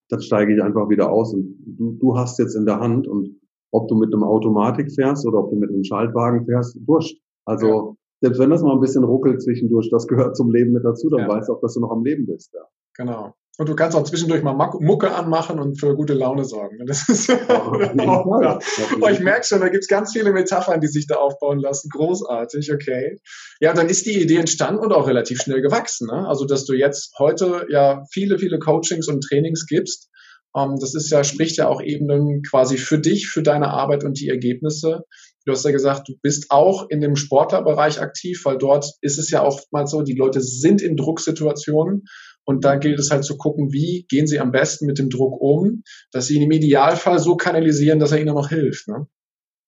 dann 0.10 0.21
steige 0.21 0.54
ich 0.54 0.62
einfach 0.62 0.89
wieder 0.89 1.12
aus 1.12 1.33
und 1.33 1.57
du, 1.66 1.98
du 2.00 2.16
hast 2.16 2.38
jetzt 2.39 2.56
in 2.56 2.66
der 2.66 2.80
Hand 2.80 3.07
und 3.07 3.39
ob 3.71 3.88
du 3.88 3.95
mit 3.95 4.13
einem 4.13 4.24
Automatik 4.24 4.92
fährst 4.92 5.25
oder 5.25 5.39
ob 5.39 5.50
du 5.50 5.57
mit 5.57 5.69
einem 5.69 5.83
Schaltwagen 5.83 6.45
fährst, 6.45 6.78
wurscht. 6.88 7.19
Also 7.45 7.68
ja. 7.68 7.94
selbst 8.21 8.39
wenn 8.39 8.50
das 8.50 8.62
mal 8.62 8.74
ein 8.74 8.81
bisschen 8.81 9.03
ruckelt 9.03 9.42
zwischendurch, 9.42 9.89
das 9.92 10.07
gehört 10.07 10.36
zum 10.36 10.51
Leben 10.51 10.74
mit 10.74 10.83
dazu, 10.83 11.09
dann 11.09 11.21
ja. 11.21 11.30
weißt 11.30 11.50
du 11.50 11.53
auch, 11.53 11.62
dass 11.62 11.74
du 11.74 11.80
noch 11.80 11.92
am 11.92 12.03
Leben 12.03 12.25
bist. 12.25 12.53
Ja. 12.53 12.62
Genau. 12.95 13.33
Und 13.57 13.69
du 13.69 13.75
kannst 13.75 13.95
auch 13.95 14.03
zwischendurch 14.03 14.44
mal 14.44 14.53
Mucke 14.53 15.13
anmachen 15.13 15.59
und 15.59 15.80
für 15.80 15.95
gute 15.95 16.13
Laune 16.13 16.44
sorgen. 16.44 16.86
Das 16.88 17.07
ist 17.07 17.27
ja, 17.27 17.38
auch, 17.47 18.42
ja. 18.42 18.59
Oh, 19.00 19.07
ich 19.07 19.21
merke 19.21 19.45
schon, 19.45 19.62
da 19.62 19.69
gibt's 19.69 19.88
ganz 19.88 20.12
viele 20.12 20.33
Metaphern, 20.33 20.81
die 20.81 20.88
sich 20.88 21.07
da 21.07 21.15
aufbauen 21.15 21.59
lassen. 21.59 21.89
Großartig, 21.89 22.74
okay. 22.74 23.18
Ja, 23.62 23.74
dann 23.74 23.88
ist 23.88 24.06
die 24.06 24.21
Idee 24.21 24.38
entstanden 24.38 24.81
und 24.81 24.92
auch 24.92 25.07
relativ 25.07 25.42
schnell 25.42 25.62
gewachsen. 25.62 26.07
Ne? 26.07 26.27
Also, 26.27 26.45
dass 26.45 26.65
du 26.65 26.74
jetzt 26.74 27.13
heute 27.18 27.65
ja 27.69 28.03
viele, 28.12 28.39
viele 28.39 28.59
Coachings 28.59 29.07
und 29.07 29.21
Trainings 29.21 29.65
gibst. 29.68 30.09
Ähm, 30.56 30.75
das 30.80 30.94
ist 30.94 31.09
ja, 31.09 31.24
spricht 31.24 31.56
ja 31.56 31.69
auch 31.69 31.81
eben 31.81 32.42
quasi 32.42 32.77
für 32.77 33.00
dich, 33.00 33.30
für 33.30 33.42
deine 33.42 33.69
Arbeit 33.69 34.03
und 34.03 34.19
die 34.19 34.27
Ergebnisse. 34.27 35.03
Du 35.45 35.51
hast 35.51 35.63
ja 35.63 35.71
gesagt, 35.71 36.09
du 36.09 36.13
bist 36.21 36.47
auch 36.50 36.89
in 36.89 37.01
dem 37.01 37.15
Sportlerbereich 37.15 38.01
aktiv, 38.01 38.42
weil 38.45 38.57
dort 38.57 38.92
ist 39.01 39.19
es 39.19 39.30
ja 39.30 39.44
oftmals 39.44 39.92
so, 39.92 40.01
die 40.01 40.15
Leute 40.15 40.42
sind 40.42 40.81
in 40.81 40.97
Drucksituationen 40.97 42.03
und 42.45 42.65
da 42.65 42.75
gilt 42.77 43.00
es 43.00 43.12
halt 43.12 43.24
zu 43.24 43.38
gucken, 43.38 43.71
wie 43.71 44.06
gehen 44.09 44.27
sie 44.27 44.39
am 44.39 44.51
besten 44.51 44.86
mit 44.86 44.97
dem 44.97 45.09
Druck 45.09 45.39
um, 45.39 45.83
dass 46.12 46.27
sie 46.27 46.36
ihn 46.36 46.44
im 46.44 46.51
Idealfall 46.51 47.19
so 47.19 47.36
kanalisieren, 47.36 48.00
dass 48.00 48.12
er 48.12 48.19
ihnen 48.19 48.33
noch 48.33 48.50
hilft. 48.50 48.88
Ne? 48.88 49.07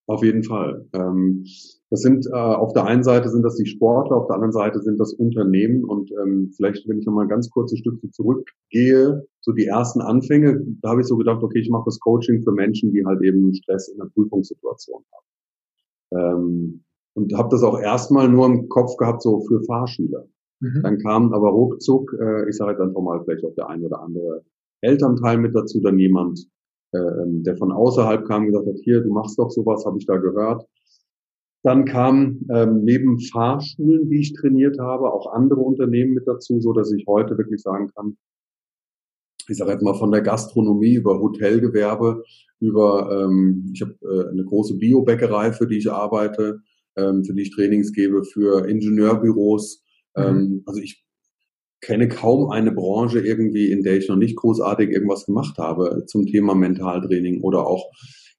Auf 0.08 0.24
jeden 0.24 0.44
Fall. 0.44 0.88
Ähm, 0.94 1.46
das 1.90 2.02
sind 2.02 2.26
äh, 2.28 2.36
auf 2.36 2.74
der 2.74 2.86
einen 2.86 3.04
Seite 3.04 3.30
sind 3.30 3.44
das 3.44 3.56
die 3.56 3.66
Sportler, 3.66 4.18
auf 4.18 4.28
der 4.28 4.36
anderen 4.36 4.52
Seite 4.52 4.82
sind 4.82 5.00
das 5.00 5.14
Unternehmen 5.14 5.84
und 5.84 6.12
ähm, 6.12 6.52
vielleicht, 6.56 6.88
wenn 6.88 7.00
ich 7.00 7.06
nochmal 7.06 7.28
ganz 7.28 7.50
kurze 7.50 7.78
Stücke 7.78 8.10
zurückgehe, 8.12 9.26
so 9.42 9.52
die 9.52 9.66
ersten 9.66 10.02
Anfänge, 10.02 10.62
da 10.82 10.90
habe 10.90 11.02
ich 11.02 11.08
so 11.08 11.18
gedacht, 11.18 11.44
okay, 11.44 11.60
ich 11.60 11.70
mache 11.70 11.86
das 11.86 12.00
Coaching 12.00 12.42
für 12.42 12.52
Menschen, 12.52 12.92
die 12.92 13.06
halt 13.06 13.22
eben 13.22 13.54
Stress 13.54 13.90
in 13.90 13.98
der 14.00 14.10
Prüfungssituation 14.14 15.04
haben. 15.14 15.26
Ähm, 16.12 16.84
und 17.16 17.34
habe 17.36 17.50
das 17.50 17.64
auch 17.64 17.80
erstmal 17.80 18.30
nur 18.30 18.46
im 18.46 18.70
Kopf 18.70 18.96
gehabt, 18.98 19.24
so 19.24 19.42
für 19.42 19.64
Fahrschüler. 19.64 20.28
Mhm. 20.60 20.82
Dann 20.84 20.98
kam 21.00 21.34
aber 21.34 21.50
ruckzuck, 21.50 22.14
äh, 22.14 22.50
ich 22.50 22.56
sage 22.56 22.72
jetzt 22.72 22.82
einfach 22.82 23.02
mal 23.02 23.24
vielleicht 23.24 23.44
auch 23.44 23.54
der 23.56 23.70
ein 23.70 23.84
oder 23.84 24.02
andere 24.02 24.44
Elternteil 24.82 25.38
mit 25.38 25.56
dazu, 25.56 25.82
dann 25.82 25.98
jemand, 25.98 26.48
äh, 26.92 27.00
der 27.26 27.58
von 27.58 27.72
außerhalb 27.72 28.26
kam 28.26 28.44
und 28.44 28.52
gesagt 28.52 28.68
hat, 28.68 28.78
hier, 28.84 29.02
du 29.02 29.12
machst 29.12 29.40
doch 29.40 29.50
sowas, 29.50 29.86
habe 29.86 29.98
ich 29.98 30.06
da 30.06 30.18
gehört. 30.18 30.66
Dann 31.64 31.86
kam 31.86 32.42
ähm, 32.52 32.84
neben 32.84 33.20
Fahrschulen, 33.20 34.10
die 34.10 34.20
ich 34.20 34.34
trainiert 34.34 34.80
habe, 34.80 35.12
auch 35.12 35.34
andere 35.34 35.60
Unternehmen 35.60 36.14
mit 36.14 36.28
dazu, 36.28 36.62
so 36.62 36.72
dass 36.72 36.92
ich 36.92 37.06
heute 37.08 37.38
wirklich 37.38 37.62
sagen 37.62 37.90
kann, 37.96 38.16
ich 39.50 39.58
sage 39.58 39.72
jetzt 39.72 39.84
mal 39.84 39.94
von 39.94 40.12
der 40.12 40.22
Gastronomie 40.22 40.94
über 40.94 41.20
Hotelgewerbe, 41.20 42.24
über 42.60 43.10
ähm, 43.12 43.72
ich 43.74 43.82
habe 43.82 43.96
äh, 44.02 44.30
eine 44.32 44.44
große 44.44 44.78
Biobäckerei, 44.78 45.52
für 45.52 45.68
die 45.68 45.78
ich 45.78 45.92
arbeite, 45.92 46.60
ähm, 46.96 47.24
für 47.24 47.34
die 47.34 47.44
ich 47.44 47.56
Trainings 47.56 47.94
gebe, 47.94 48.24
für 48.24 48.68
Ingenieurbüros. 48.68 49.84
Mhm. 50.16 50.24
Ähm, 50.24 50.64
also 50.66 50.82
ich 50.82 51.06
kenne 51.82 52.08
kaum 52.08 52.50
eine 52.50 52.72
Branche 52.72 53.20
irgendwie, 53.20 53.72
in 53.72 53.84
der 53.84 53.98
ich 53.98 54.10
noch 54.10 54.16
nicht 54.16 54.36
großartig 54.36 54.90
irgendwas 54.90 55.26
gemacht 55.26 55.58
habe 55.58 56.04
zum 56.08 56.26
Thema 56.26 56.56
Mentaltraining 56.56 57.42
oder 57.42 57.68
auch 57.68 57.92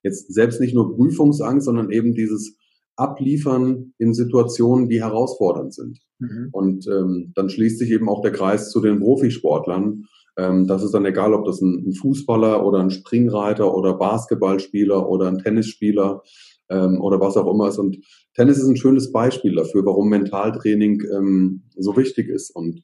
jetzt 0.03 0.33
selbst 0.33 0.59
nicht 0.59 0.75
nur 0.75 0.95
Prüfungsangst, 0.95 1.65
sondern 1.65 1.89
eben 1.89 2.13
dieses 2.13 2.57
Abliefern 2.95 3.93
in 3.97 4.13
Situationen, 4.13 4.89
die 4.89 5.01
herausfordernd 5.01 5.73
sind. 5.73 5.99
Mhm. 6.19 6.49
Und 6.51 6.87
ähm, 6.87 7.31
dann 7.33 7.49
schließt 7.49 7.79
sich 7.79 7.91
eben 7.91 8.09
auch 8.09 8.21
der 8.21 8.31
Kreis 8.31 8.71
zu 8.71 8.81
den 8.81 8.99
Profisportlern, 8.99 10.05
ähm, 10.39 10.67
das 10.67 10.83
ist 10.83 10.93
dann 10.93 11.05
egal, 11.05 11.33
ob 11.33 11.45
das 11.45 11.61
ein, 11.61 11.85
ein, 11.87 11.93
Fußballer 11.93 12.65
oder 12.65 12.79
ein 12.79 12.91
Springreiter 12.91 13.75
oder 13.75 13.93
Basketballspieler 13.93 15.09
oder 15.09 15.27
ein 15.27 15.39
Tennisspieler 15.39 16.21
ähm, 16.69 17.01
oder 17.01 17.19
was 17.19 17.35
auch 17.35 17.51
immer 17.51 17.67
ist. 17.67 17.77
Und 17.77 17.97
Tennis 18.35 18.57
ist 18.57 18.67
ein 18.67 18.77
schönes 18.77 19.11
Beispiel 19.11 19.55
dafür, 19.55 19.85
warum 19.85 20.09
Mentaltraining 20.09 21.01
ähm, 21.13 21.63
so 21.75 21.97
wichtig 21.97 22.29
ist. 22.29 22.55
Und 22.55 22.83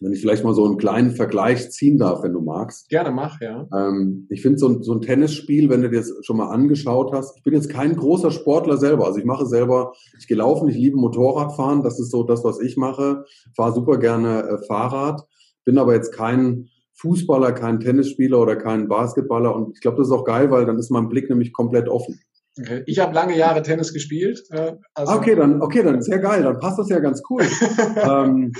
wenn 0.00 0.12
ich 0.12 0.20
vielleicht 0.20 0.44
mal 0.44 0.54
so 0.54 0.64
einen 0.64 0.76
kleinen 0.76 1.12
Vergleich 1.12 1.70
ziehen 1.70 1.98
darf, 1.98 2.22
wenn 2.22 2.32
du 2.32 2.40
magst. 2.40 2.88
Gerne 2.88 3.10
mach, 3.10 3.40
ja. 3.40 3.66
Ähm, 3.74 4.26
ich 4.28 4.42
finde 4.42 4.58
so 4.58 4.68
ein, 4.68 4.82
so 4.82 4.92
ein 4.92 5.00
Tennisspiel, 5.00 5.70
wenn 5.70 5.82
du 5.82 5.90
dir 5.90 5.98
das 5.98 6.12
schon 6.22 6.36
mal 6.36 6.50
angeschaut 6.50 7.12
hast, 7.12 7.36
ich 7.36 7.42
bin 7.42 7.54
jetzt 7.54 7.70
kein 7.70 7.96
großer 7.96 8.30
Sportler 8.30 8.76
selber. 8.76 9.06
Also 9.06 9.18
ich 9.18 9.24
mache 9.24 9.46
selber, 9.46 9.92
ich 10.18 10.26
gehe 10.26 10.36
laufen, 10.36 10.68
ich 10.68 10.76
liebe 10.76 10.98
Motorradfahren, 10.98 11.82
das 11.82 11.98
ist 11.98 12.10
so 12.10 12.22
das, 12.22 12.44
was 12.44 12.60
ich 12.60 12.76
mache. 12.76 13.24
Fahre 13.56 13.74
super 13.74 13.98
gerne 13.98 14.42
äh, 14.42 14.66
Fahrrad 14.66 15.26
bin 15.64 15.78
aber 15.78 15.94
jetzt 15.94 16.12
kein 16.12 16.68
Fußballer, 16.96 17.52
kein 17.52 17.80
Tennisspieler 17.80 18.40
oder 18.40 18.56
kein 18.56 18.88
Basketballer 18.88 19.54
und 19.54 19.72
ich 19.74 19.80
glaube, 19.80 19.98
das 19.98 20.08
ist 20.08 20.12
auch 20.12 20.24
geil, 20.24 20.50
weil 20.50 20.66
dann 20.66 20.78
ist 20.78 20.90
mein 20.90 21.08
Blick 21.08 21.28
nämlich 21.28 21.52
komplett 21.52 21.88
offen. 21.88 22.20
Okay. 22.56 22.84
Ich 22.86 23.00
habe 23.00 23.14
lange 23.14 23.36
Jahre 23.36 23.62
Tennis 23.62 23.92
gespielt. 23.92 24.44
Äh, 24.50 24.76
also 24.94 25.14
okay, 25.14 25.34
dann 25.34 25.60
okay, 25.60 25.82
dann 25.82 26.00
sehr 26.02 26.20
geil, 26.20 26.44
dann 26.44 26.60
passt 26.60 26.78
das 26.78 26.88
ja 26.88 27.00
ganz 27.00 27.20
cool. 27.28 27.42
ähm, 27.96 28.52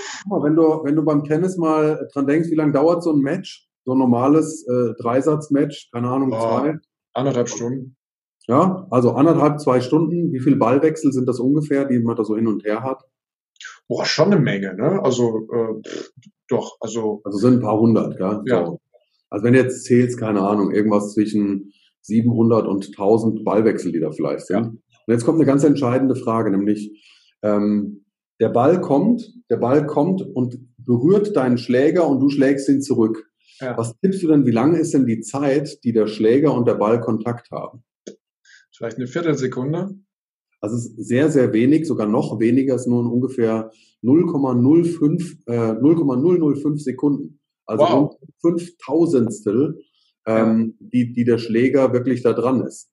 wenn 0.42 0.56
du 0.56 0.82
wenn 0.82 0.96
du 0.96 1.04
beim 1.04 1.22
Tennis 1.22 1.56
mal 1.56 2.08
dran 2.12 2.26
denkst, 2.26 2.50
wie 2.50 2.56
lange 2.56 2.72
dauert 2.72 3.04
so 3.04 3.12
ein 3.12 3.20
Match, 3.20 3.68
so 3.84 3.92
ein 3.92 3.98
normales 3.98 4.66
äh, 4.66 5.00
Dreisatz-Match, 5.00 5.90
keine 5.92 6.08
Ahnung, 6.08 6.32
oh, 6.32 6.40
zwei, 6.40 6.78
anderthalb 7.12 7.48
Stunden. 7.48 7.96
Ja, 8.46 8.86
also 8.90 9.12
anderthalb, 9.12 9.60
zwei 9.60 9.80
Stunden. 9.80 10.32
Wie 10.32 10.40
viel 10.40 10.56
Ballwechsel 10.56 11.12
sind 11.12 11.28
das 11.28 11.38
ungefähr, 11.38 11.84
die 11.84 11.98
man 12.00 12.16
da 12.16 12.24
so 12.24 12.36
hin 12.36 12.48
und 12.48 12.64
her 12.64 12.82
hat? 12.82 13.04
Boah, 13.88 14.04
schon 14.04 14.32
eine 14.32 14.40
Menge, 14.40 14.74
ne? 14.74 15.02
Also 15.02 15.48
äh, 15.52 15.90
doch, 16.48 16.76
also. 16.80 17.20
Also 17.24 17.38
sind 17.38 17.54
ein 17.54 17.60
paar 17.60 17.78
hundert, 17.78 18.16
gell? 18.16 18.40
Ja. 18.46 18.66
So. 18.66 18.80
Also 19.30 19.44
wenn 19.44 19.54
du 19.54 19.60
jetzt 19.60 19.84
zählst, 19.84 20.18
keine 20.18 20.42
Ahnung, 20.42 20.70
irgendwas 20.70 21.12
zwischen 21.12 21.72
700 22.02 22.66
und 22.66 22.86
1000 22.86 23.44
Ballwechsel, 23.44 23.92
die 23.92 24.00
da 24.00 24.12
vielleicht 24.12 24.46
sind. 24.46 24.56
Ja. 24.56 24.68
Und 24.68 25.12
jetzt 25.12 25.24
kommt 25.24 25.38
eine 25.38 25.46
ganz 25.46 25.64
entscheidende 25.64 26.14
Frage, 26.14 26.50
nämlich 26.50 27.02
ähm, 27.42 28.04
der 28.40 28.48
Ball 28.48 28.80
kommt, 28.80 29.32
der 29.50 29.56
Ball 29.56 29.86
kommt 29.86 30.22
und 30.22 30.58
berührt 30.78 31.36
deinen 31.36 31.58
Schläger 31.58 32.06
und 32.06 32.20
du 32.20 32.28
schlägst 32.28 32.68
ihn 32.68 32.82
zurück. 32.82 33.30
Ja. 33.60 33.76
Was 33.76 33.98
tippst 34.00 34.22
du 34.22 34.28
denn, 34.28 34.46
wie 34.46 34.50
lange 34.50 34.78
ist 34.78 34.94
denn 34.94 35.06
die 35.06 35.20
Zeit, 35.20 35.82
die 35.84 35.92
der 35.92 36.06
Schläger 36.06 36.54
und 36.54 36.66
der 36.66 36.74
Ball 36.74 37.00
Kontakt 37.00 37.50
haben? 37.50 37.84
Vielleicht 38.72 38.96
eine 38.96 39.06
Viertelsekunde. 39.06 39.94
Also 40.64 40.76
es 40.76 40.86
ist 40.86 41.08
sehr, 41.08 41.30
sehr 41.30 41.52
wenig, 41.52 41.86
sogar 41.86 42.06
noch 42.06 42.40
weniger, 42.40 42.74
ist 42.74 42.86
nur 42.86 43.00
ungefähr 43.12 43.70
0,05 44.02 45.46
äh, 45.46 45.74
0,005 45.74 46.80
Sekunden. 46.80 47.38
Also 47.66 47.84
wow. 47.84 48.16
Fünftausendstel, 48.40 49.78
ähm, 50.24 50.74
die, 50.80 51.12
die 51.12 51.24
der 51.24 51.36
Schläger 51.36 51.92
wirklich 51.92 52.22
da 52.22 52.32
dran 52.32 52.62
ist. 52.62 52.88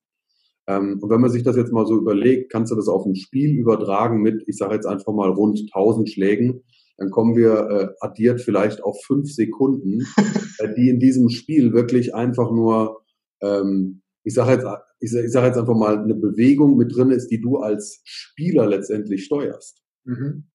Ähm, 0.67 0.99
und 1.01 1.09
wenn 1.09 1.21
man 1.21 1.31
sich 1.31 1.43
das 1.43 1.55
jetzt 1.55 1.71
mal 1.71 1.85
so 1.85 1.95
überlegt, 1.95 2.51
kannst 2.51 2.73
du 2.73 2.75
das 2.75 2.89
auf 2.89 3.05
ein 3.05 3.15
Spiel 3.15 3.57
übertragen 3.57 4.21
mit, 4.21 4.43
ich 4.47 4.57
sage 4.57 4.75
jetzt 4.75 4.85
einfach 4.85 5.13
mal 5.13 5.29
rund 5.29 5.61
1000 5.73 6.09
Schlägen. 6.09 6.63
dann 6.97 7.09
kommen 7.09 7.37
wir 7.37 7.69
äh, 7.69 7.87
addiert 8.01 8.41
vielleicht 8.41 8.83
auf 8.83 9.01
fünf 9.05 9.31
Sekunden, 9.31 10.05
äh, 10.57 10.73
die 10.75 10.89
in 10.89 10.99
diesem 10.99 11.29
Spiel 11.29 11.71
wirklich 11.71 12.13
einfach 12.13 12.51
nur, 12.51 13.01
ähm, 13.41 14.01
ich 14.23 14.33
sage 14.33 14.51
jetzt, 14.53 14.65
ich 14.99 15.11
sage 15.11 15.29
sag 15.29 15.45
jetzt 15.45 15.57
einfach 15.57 15.75
mal, 15.75 15.97
eine 15.99 16.15
Bewegung 16.15 16.77
mit 16.77 16.95
drin 16.95 17.11
ist, 17.11 17.27
die 17.27 17.41
du 17.41 17.57
als 17.57 18.01
Spieler 18.03 18.67
letztendlich 18.67 19.25
steuerst. 19.25 19.81
Mhm. 20.03 20.51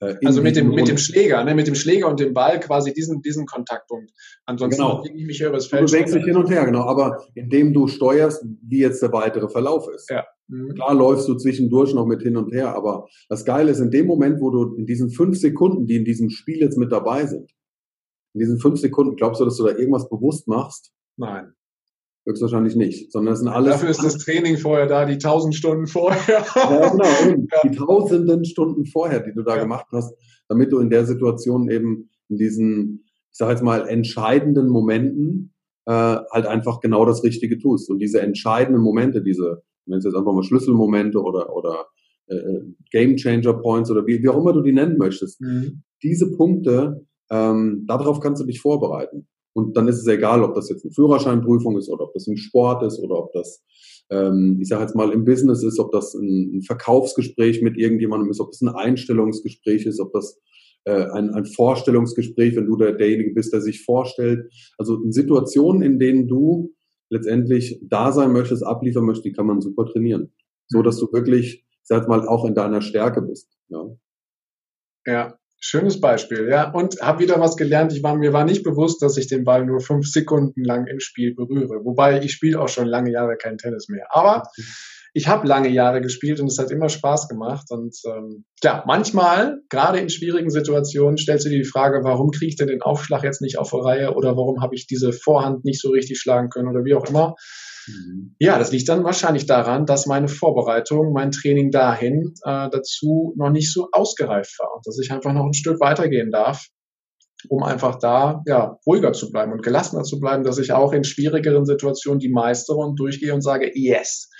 Äh, 0.00 0.16
also 0.24 0.42
mit 0.42 0.56
dem, 0.56 0.70
mit 0.70 0.88
dem 0.88 0.98
Schläger, 0.98 1.42
ne, 1.44 1.54
mit 1.54 1.66
dem 1.66 1.74
Schläger 1.74 2.08
und 2.08 2.20
dem 2.20 2.34
Ball 2.34 2.60
quasi 2.60 2.92
diesen, 2.92 3.22
diesen 3.22 3.46
Kontaktpunkt. 3.46 4.12
Ansonsten 4.46 4.80
genau. 4.80 5.02
bewege 5.02 5.18
ich 5.18 5.26
mich 5.26 5.40
über 5.40 5.52
das 5.52 5.66
Feld. 5.66 5.88
Du 5.88 5.92
bewegst 5.92 6.14
dich 6.14 6.24
hin 6.24 6.36
und 6.36 6.50
her, 6.50 6.64
genau. 6.64 6.82
Aber 6.82 7.24
indem 7.34 7.72
du 7.72 7.86
steuerst, 7.86 8.44
wie 8.62 8.80
jetzt 8.80 9.02
der 9.02 9.12
weitere 9.12 9.48
Verlauf 9.48 9.88
ist. 9.94 10.10
Ja. 10.10 10.24
Mhm. 10.48 10.74
Klar 10.74 10.94
läufst 10.94 11.28
du 11.28 11.34
zwischendurch 11.34 11.94
noch 11.94 12.06
mit 12.06 12.22
hin 12.22 12.36
und 12.36 12.52
her, 12.52 12.74
aber 12.74 13.06
das 13.28 13.44
Geile 13.44 13.70
ist, 13.70 13.80
in 13.80 13.90
dem 13.90 14.06
Moment, 14.06 14.40
wo 14.40 14.50
du 14.50 14.74
in 14.76 14.86
diesen 14.86 15.10
fünf 15.10 15.38
Sekunden, 15.38 15.86
die 15.86 15.96
in 15.96 16.04
diesem 16.04 16.30
Spiel 16.30 16.58
jetzt 16.58 16.76
mit 16.76 16.92
dabei 16.92 17.26
sind, 17.26 17.50
in 18.34 18.40
diesen 18.40 18.58
fünf 18.58 18.80
Sekunden, 18.80 19.16
glaubst 19.16 19.40
du, 19.40 19.44
dass 19.44 19.56
du 19.56 19.64
da 19.64 19.76
irgendwas 19.76 20.08
bewusst 20.08 20.48
machst? 20.48 20.92
Nein. 21.16 21.54
Höchstwahrscheinlich 22.26 22.74
nicht, 22.74 23.12
sondern 23.12 23.34
es 23.34 23.40
sind 23.40 23.48
alles. 23.48 23.72
Dafür 23.72 23.90
ist 23.90 24.02
das 24.02 24.16
Training 24.16 24.56
vorher 24.56 24.86
da, 24.86 25.04
die 25.04 25.18
tausend 25.18 25.54
Stunden 25.54 25.86
vorher. 25.86 26.44
ja, 26.56 26.88
genau, 26.88 27.46
die 27.64 27.76
tausenden 27.76 28.46
Stunden 28.46 28.86
vorher, 28.86 29.20
die 29.20 29.34
du 29.34 29.42
da 29.42 29.56
ja. 29.56 29.62
gemacht 29.62 29.86
hast, 29.92 30.14
damit 30.48 30.72
du 30.72 30.78
in 30.78 30.88
der 30.88 31.04
Situation 31.04 31.68
eben 31.68 32.08
in 32.30 32.38
diesen, 32.38 33.04
ich 33.30 33.36
sage 33.36 33.52
jetzt 33.52 33.62
mal, 33.62 33.86
entscheidenden 33.88 34.68
Momenten 34.68 35.52
äh, 35.86 35.92
halt 35.92 36.46
einfach 36.46 36.80
genau 36.80 37.04
das 37.04 37.22
Richtige 37.24 37.58
tust. 37.58 37.90
Und 37.90 37.98
diese 37.98 38.22
entscheidenden 38.22 38.80
Momente, 38.80 39.22
diese, 39.22 39.62
wenn 39.84 39.98
es 39.98 40.04
jetzt 40.04 40.16
einfach 40.16 40.32
mal 40.32 40.42
Schlüsselmomente 40.42 41.20
oder, 41.20 41.54
oder 41.54 41.86
äh, 42.26 42.36
äh, 42.36 42.62
Game 42.90 43.16
Changer 43.16 43.52
Points 43.54 43.90
oder 43.90 44.06
wie, 44.06 44.22
wie 44.22 44.28
auch 44.30 44.38
immer 44.38 44.54
du 44.54 44.62
die 44.62 44.72
nennen 44.72 44.96
möchtest, 44.96 45.42
mhm. 45.42 45.82
diese 46.02 46.34
Punkte, 46.36 47.04
ähm, 47.30 47.84
darauf 47.86 48.20
kannst 48.20 48.40
du 48.40 48.46
dich 48.46 48.60
vorbereiten. 48.60 49.26
Und 49.54 49.76
dann 49.76 49.88
ist 49.88 50.00
es 50.00 50.06
egal, 50.06 50.42
ob 50.42 50.54
das 50.54 50.68
jetzt 50.68 50.84
eine 50.84 50.92
Führerscheinprüfung 50.92 51.78
ist 51.78 51.88
oder 51.88 52.04
ob 52.04 52.12
das 52.12 52.26
ein 52.26 52.36
Sport 52.36 52.82
ist 52.82 52.98
oder 52.98 53.16
ob 53.16 53.32
das, 53.32 53.64
ähm, 54.10 54.58
ich 54.60 54.68
sage 54.68 54.82
jetzt 54.82 54.96
mal, 54.96 55.12
im 55.12 55.24
Business 55.24 55.62
ist, 55.62 55.78
ob 55.78 55.92
das 55.92 56.14
ein, 56.14 56.56
ein 56.56 56.62
Verkaufsgespräch 56.62 57.62
mit 57.62 57.78
irgendjemandem 57.78 58.30
ist, 58.30 58.40
ob 58.40 58.50
das 58.50 58.60
ein 58.60 58.68
Einstellungsgespräch 58.68 59.86
ist, 59.86 60.00
ob 60.00 60.12
das 60.12 60.40
äh, 60.84 61.06
ein, 61.10 61.30
ein 61.30 61.46
Vorstellungsgespräch, 61.46 62.56
wenn 62.56 62.66
du 62.66 62.76
der, 62.76 62.92
derjenige 62.92 63.32
bist, 63.32 63.52
der 63.52 63.60
sich 63.60 63.82
vorstellt. 63.84 64.52
Also 64.76 65.02
in 65.02 65.12
Situationen, 65.12 65.82
in 65.82 65.98
denen 65.98 66.26
du 66.26 66.74
letztendlich 67.08 67.80
da 67.82 68.10
sein 68.10 68.32
möchtest, 68.32 68.66
abliefern 68.66 69.04
möchtest, 69.04 69.26
die 69.26 69.32
kann 69.32 69.46
man 69.46 69.60
super 69.60 69.86
trainieren. 69.86 70.32
So 70.66 70.82
dass 70.82 70.98
du 70.98 71.12
wirklich, 71.12 71.64
ich 71.64 71.80
sag 71.84 72.08
mal, 72.08 72.26
auch 72.26 72.44
in 72.44 72.54
deiner 72.54 72.80
Stärke 72.80 73.22
bist. 73.22 73.56
Ja. 73.68 73.96
Ja, 75.06 75.38
Schönes 75.66 75.98
Beispiel, 75.98 76.46
ja. 76.50 76.70
Und 76.70 77.00
habe 77.00 77.22
wieder 77.22 77.40
was 77.40 77.56
gelernt. 77.56 77.90
Ich 77.94 78.02
war, 78.02 78.14
mir 78.16 78.34
war 78.34 78.44
nicht 78.44 78.64
bewusst, 78.64 79.00
dass 79.00 79.16
ich 79.16 79.28
den 79.28 79.44
Ball 79.44 79.64
nur 79.64 79.80
fünf 79.80 80.06
Sekunden 80.06 80.62
lang 80.62 80.86
im 80.86 81.00
Spiel 81.00 81.34
berühre. 81.34 81.82
Wobei 81.86 82.20
ich 82.22 82.32
spiele 82.32 82.60
auch 82.60 82.68
schon 82.68 82.86
lange 82.86 83.10
Jahre 83.10 83.38
kein 83.38 83.56
Tennis 83.56 83.88
mehr. 83.88 84.08
Aber 84.10 84.42
ich 85.14 85.26
habe 85.26 85.48
lange 85.48 85.70
Jahre 85.70 86.02
gespielt 86.02 86.38
und 86.38 86.48
es 86.48 86.58
hat 86.58 86.70
immer 86.70 86.90
Spaß 86.90 87.28
gemacht. 87.28 87.70
Und 87.70 87.96
ähm, 88.04 88.44
ja, 88.62 88.84
manchmal, 88.86 89.62
gerade 89.70 90.00
in 90.00 90.10
schwierigen 90.10 90.50
Situationen, 90.50 91.16
stellst 91.16 91.46
du 91.46 91.48
dir 91.48 91.62
die 91.62 91.64
Frage, 91.64 92.04
warum 92.04 92.30
kriege 92.30 92.50
ich 92.50 92.56
denn 92.56 92.68
den 92.68 92.82
Aufschlag 92.82 93.24
jetzt 93.24 93.40
nicht 93.40 93.56
auf 93.56 93.70
der 93.70 93.80
Reihe 93.80 94.14
oder 94.14 94.36
warum 94.36 94.60
habe 94.60 94.74
ich 94.74 94.86
diese 94.86 95.14
Vorhand 95.14 95.64
nicht 95.64 95.80
so 95.80 95.88
richtig 95.92 96.20
schlagen 96.20 96.50
können 96.50 96.68
oder 96.68 96.84
wie 96.84 96.94
auch 96.94 97.08
immer. 97.08 97.36
Mhm. 97.86 98.34
Ja, 98.38 98.58
das 98.58 98.72
liegt 98.72 98.88
dann 98.88 99.04
wahrscheinlich 99.04 99.46
daran, 99.46 99.86
dass 99.86 100.06
meine 100.06 100.28
Vorbereitung, 100.28 101.12
mein 101.12 101.30
Training 101.30 101.70
dahin 101.70 102.34
äh, 102.44 102.68
dazu 102.70 103.34
noch 103.36 103.50
nicht 103.50 103.72
so 103.72 103.88
ausgereift 103.92 104.58
war 104.58 104.74
und 104.76 104.86
dass 104.86 104.98
ich 104.98 105.10
einfach 105.12 105.32
noch 105.32 105.44
ein 105.44 105.54
Stück 105.54 105.80
weitergehen 105.80 106.30
darf, 106.30 106.66
um 107.48 107.62
einfach 107.62 107.98
da 107.98 108.42
ja 108.46 108.78
ruhiger 108.86 109.12
zu 109.12 109.30
bleiben 109.30 109.52
und 109.52 109.62
gelassener 109.62 110.02
zu 110.02 110.18
bleiben, 110.18 110.44
dass 110.44 110.58
ich 110.58 110.72
auch 110.72 110.92
in 110.92 111.04
schwierigeren 111.04 111.66
Situationen 111.66 112.18
die 112.18 112.30
meistere 112.30 112.78
und 112.78 112.98
durchgehe 112.98 113.34
und 113.34 113.42
sage, 113.42 113.70
yes, 113.74 114.30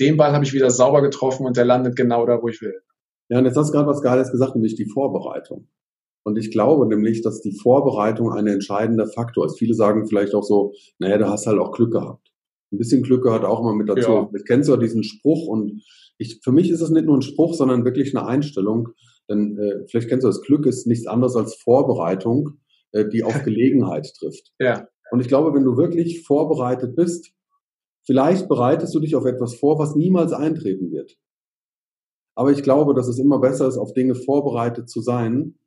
den 0.00 0.16
Ball 0.16 0.32
habe 0.32 0.44
ich 0.44 0.52
wieder 0.52 0.70
sauber 0.70 1.02
getroffen 1.02 1.46
und 1.46 1.56
der 1.56 1.64
landet 1.64 1.96
genau 1.96 2.26
da, 2.26 2.40
wo 2.42 2.48
ich 2.48 2.60
will. 2.60 2.80
Ja, 3.28 3.38
und 3.38 3.44
jetzt 3.44 3.56
hast 3.56 3.68
du 3.68 3.72
gerade 3.72 3.88
was 3.88 4.02
Geiles 4.02 4.30
gesagt, 4.30 4.54
nämlich 4.54 4.76
die 4.76 4.88
Vorbereitung. 4.88 5.68
Und 6.22 6.36
ich 6.38 6.50
glaube 6.50 6.86
nämlich, 6.86 7.22
dass 7.22 7.40
die 7.40 7.56
Vorbereitung 7.56 8.32
ein 8.32 8.46
entscheidender 8.46 9.06
Faktor 9.06 9.46
ist. 9.46 9.58
Viele 9.58 9.74
sagen 9.74 10.06
vielleicht 10.08 10.34
auch 10.34 10.42
so, 10.42 10.72
naja, 10.98 11.18
da 11.18 11.30
hast 11.30 11.46
halt 11.46 11.58
auch 11.58 11.72
Glück 11.72 11.92
gehabt 11.92 12.26
ein 12.72 12.78
bisschen 12.78 13.02
Glück 13.02 13.22
gehört 13.22 13.44
auch 13.44 13.60
immer 13.60 13.74
mit 13.74 13.88
dazu. 13.88 14.10
Ja. 14.10 14.30
Ich 14.36 14.44
kennst 14.44 14.68
ja 14.68 14.76
diesen 14.76 15.04
Spruch 15.04 15.46
und 15.46 15.82
ich, 16.18 16.40
für 16.42 16.52
mich 16.52 16.70
ist 16.70 16.80
es 16.80 16.90
nicht 16.90 17.06
nur 17.06 17.16
ein 17.16 17.22
Spruch, 17.22 17.54
sondern 17.54 17.84
wirklich 17.84 18.16
eine 18.16 18.26
Einstellung. 18.26 18.90
Denn 19.28 19.58
äh, 19.58 19.86
vielleicht 19.88 20.08
kennst 20.08 20.24
du 20.24 20.28
das 20.28 20.42
Glück 20.42 20.66
ist 20.66 20.86
nichts 20.86 21.06
anderes 21.06 21.36
als 21.36 21.56
Vorbereitung, 21.56 22.58
äh, 22.92 23.08
die 23.08 23.22
auf 23.22 23.34
Gelegenheit 23.44 24.12
trifft. 24.18 24.52
Ja. 24.58 24.88
Und 25.10 25.20
ich 25.20 25.28
glaube, 25.28 25.54
wenn 25.54 25.64
du 25.64 25.76
wirklich 25.76 26.24
vorbereitet 26.24 26.96
bist, 26.96 27.32
vielleicht 28.04 28.48
bereitest 28.48 28.94
du 28.94 29.00
dich 29.00 29.14
auf 29.14 29.24
etwas 29.24 29.54
vor, 29.56 29.78
was 29.78 29.94
niemals 29.94 30.32
eintreten 30.32 30.90
wird. 30.90 31.16
Aber 32.36 32.50
ich 32.52 32.62
glaube, 32.62 32.94
dass 32.94 33.08
es 33.08 33.18
immer 33.18 33.40
besser 33.40 33.66
ist, 33.66 33.78
auf 33.78 33.92
Dinge 33.94 34.14
vorbereitet 34.14 34.90
zu 34.90 35.00
sein, 35.00 35.58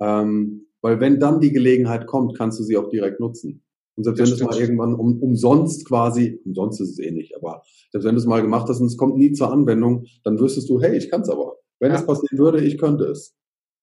ähm, 0.00 0.68
weil 0.82 1.00
wenn 1.00 1.20
dann 1.20 1.40
die 1.40 1.52
Gelegenheit 1.52 2.06
kommt, 2.06 2.36
kannst 2.36 2.60
du 2.60 2.64
sie 2.64 2.76
auch 2.76 2.88
direkt 2.88 3.20
nutzen. 3.20 3.65
Und 3.96 4.04
selbst 4.04 4.20
wenn 4.20 4.28
du 4.28 4.34
es 4.34 4.42
mal 4.42 4.60
irgendwann 4.60 4.94
um, 4.94 5.20
umsonst 5.22 5.86
quasi, 5.86 6.40
umsonst 6.44 6.80
ist 6.80 6.90
es 6.90 6.98
eh 6.98 7.10
nicht, 7.10 7.34
aber 7.34 7.62
selbst 7.90 8.06
wenn 8.06 8.14
du 8.14 8.20
es 8.20 8.26
mal 8.26 8.42
gemacht 8.42 8.68
hast 8.68 8.80
und 8.80 8.86
es 8.86 8.98
kommt 8.98 9.16
nie 9.16 9.32
zur 9.32 9.50
Anwendung, 9.50 10.04
dann 10.22 10.38
wüsstest 10.38 10.68
du, 10.68 10.80
hey, 10.80 10.96
ich 10.96 11.10
kann 11.10 11.22
es 11.22 11.30
aber. 11.30 11.56
Wenn 11.80 11.90
ja. 11.90 11.98
es 11.98 12.06
passieren 12.06 12.38
würde, 12.38 12.62
ich 12.62 12.78
könnte 12.78 13.04
es. 13.04 13.34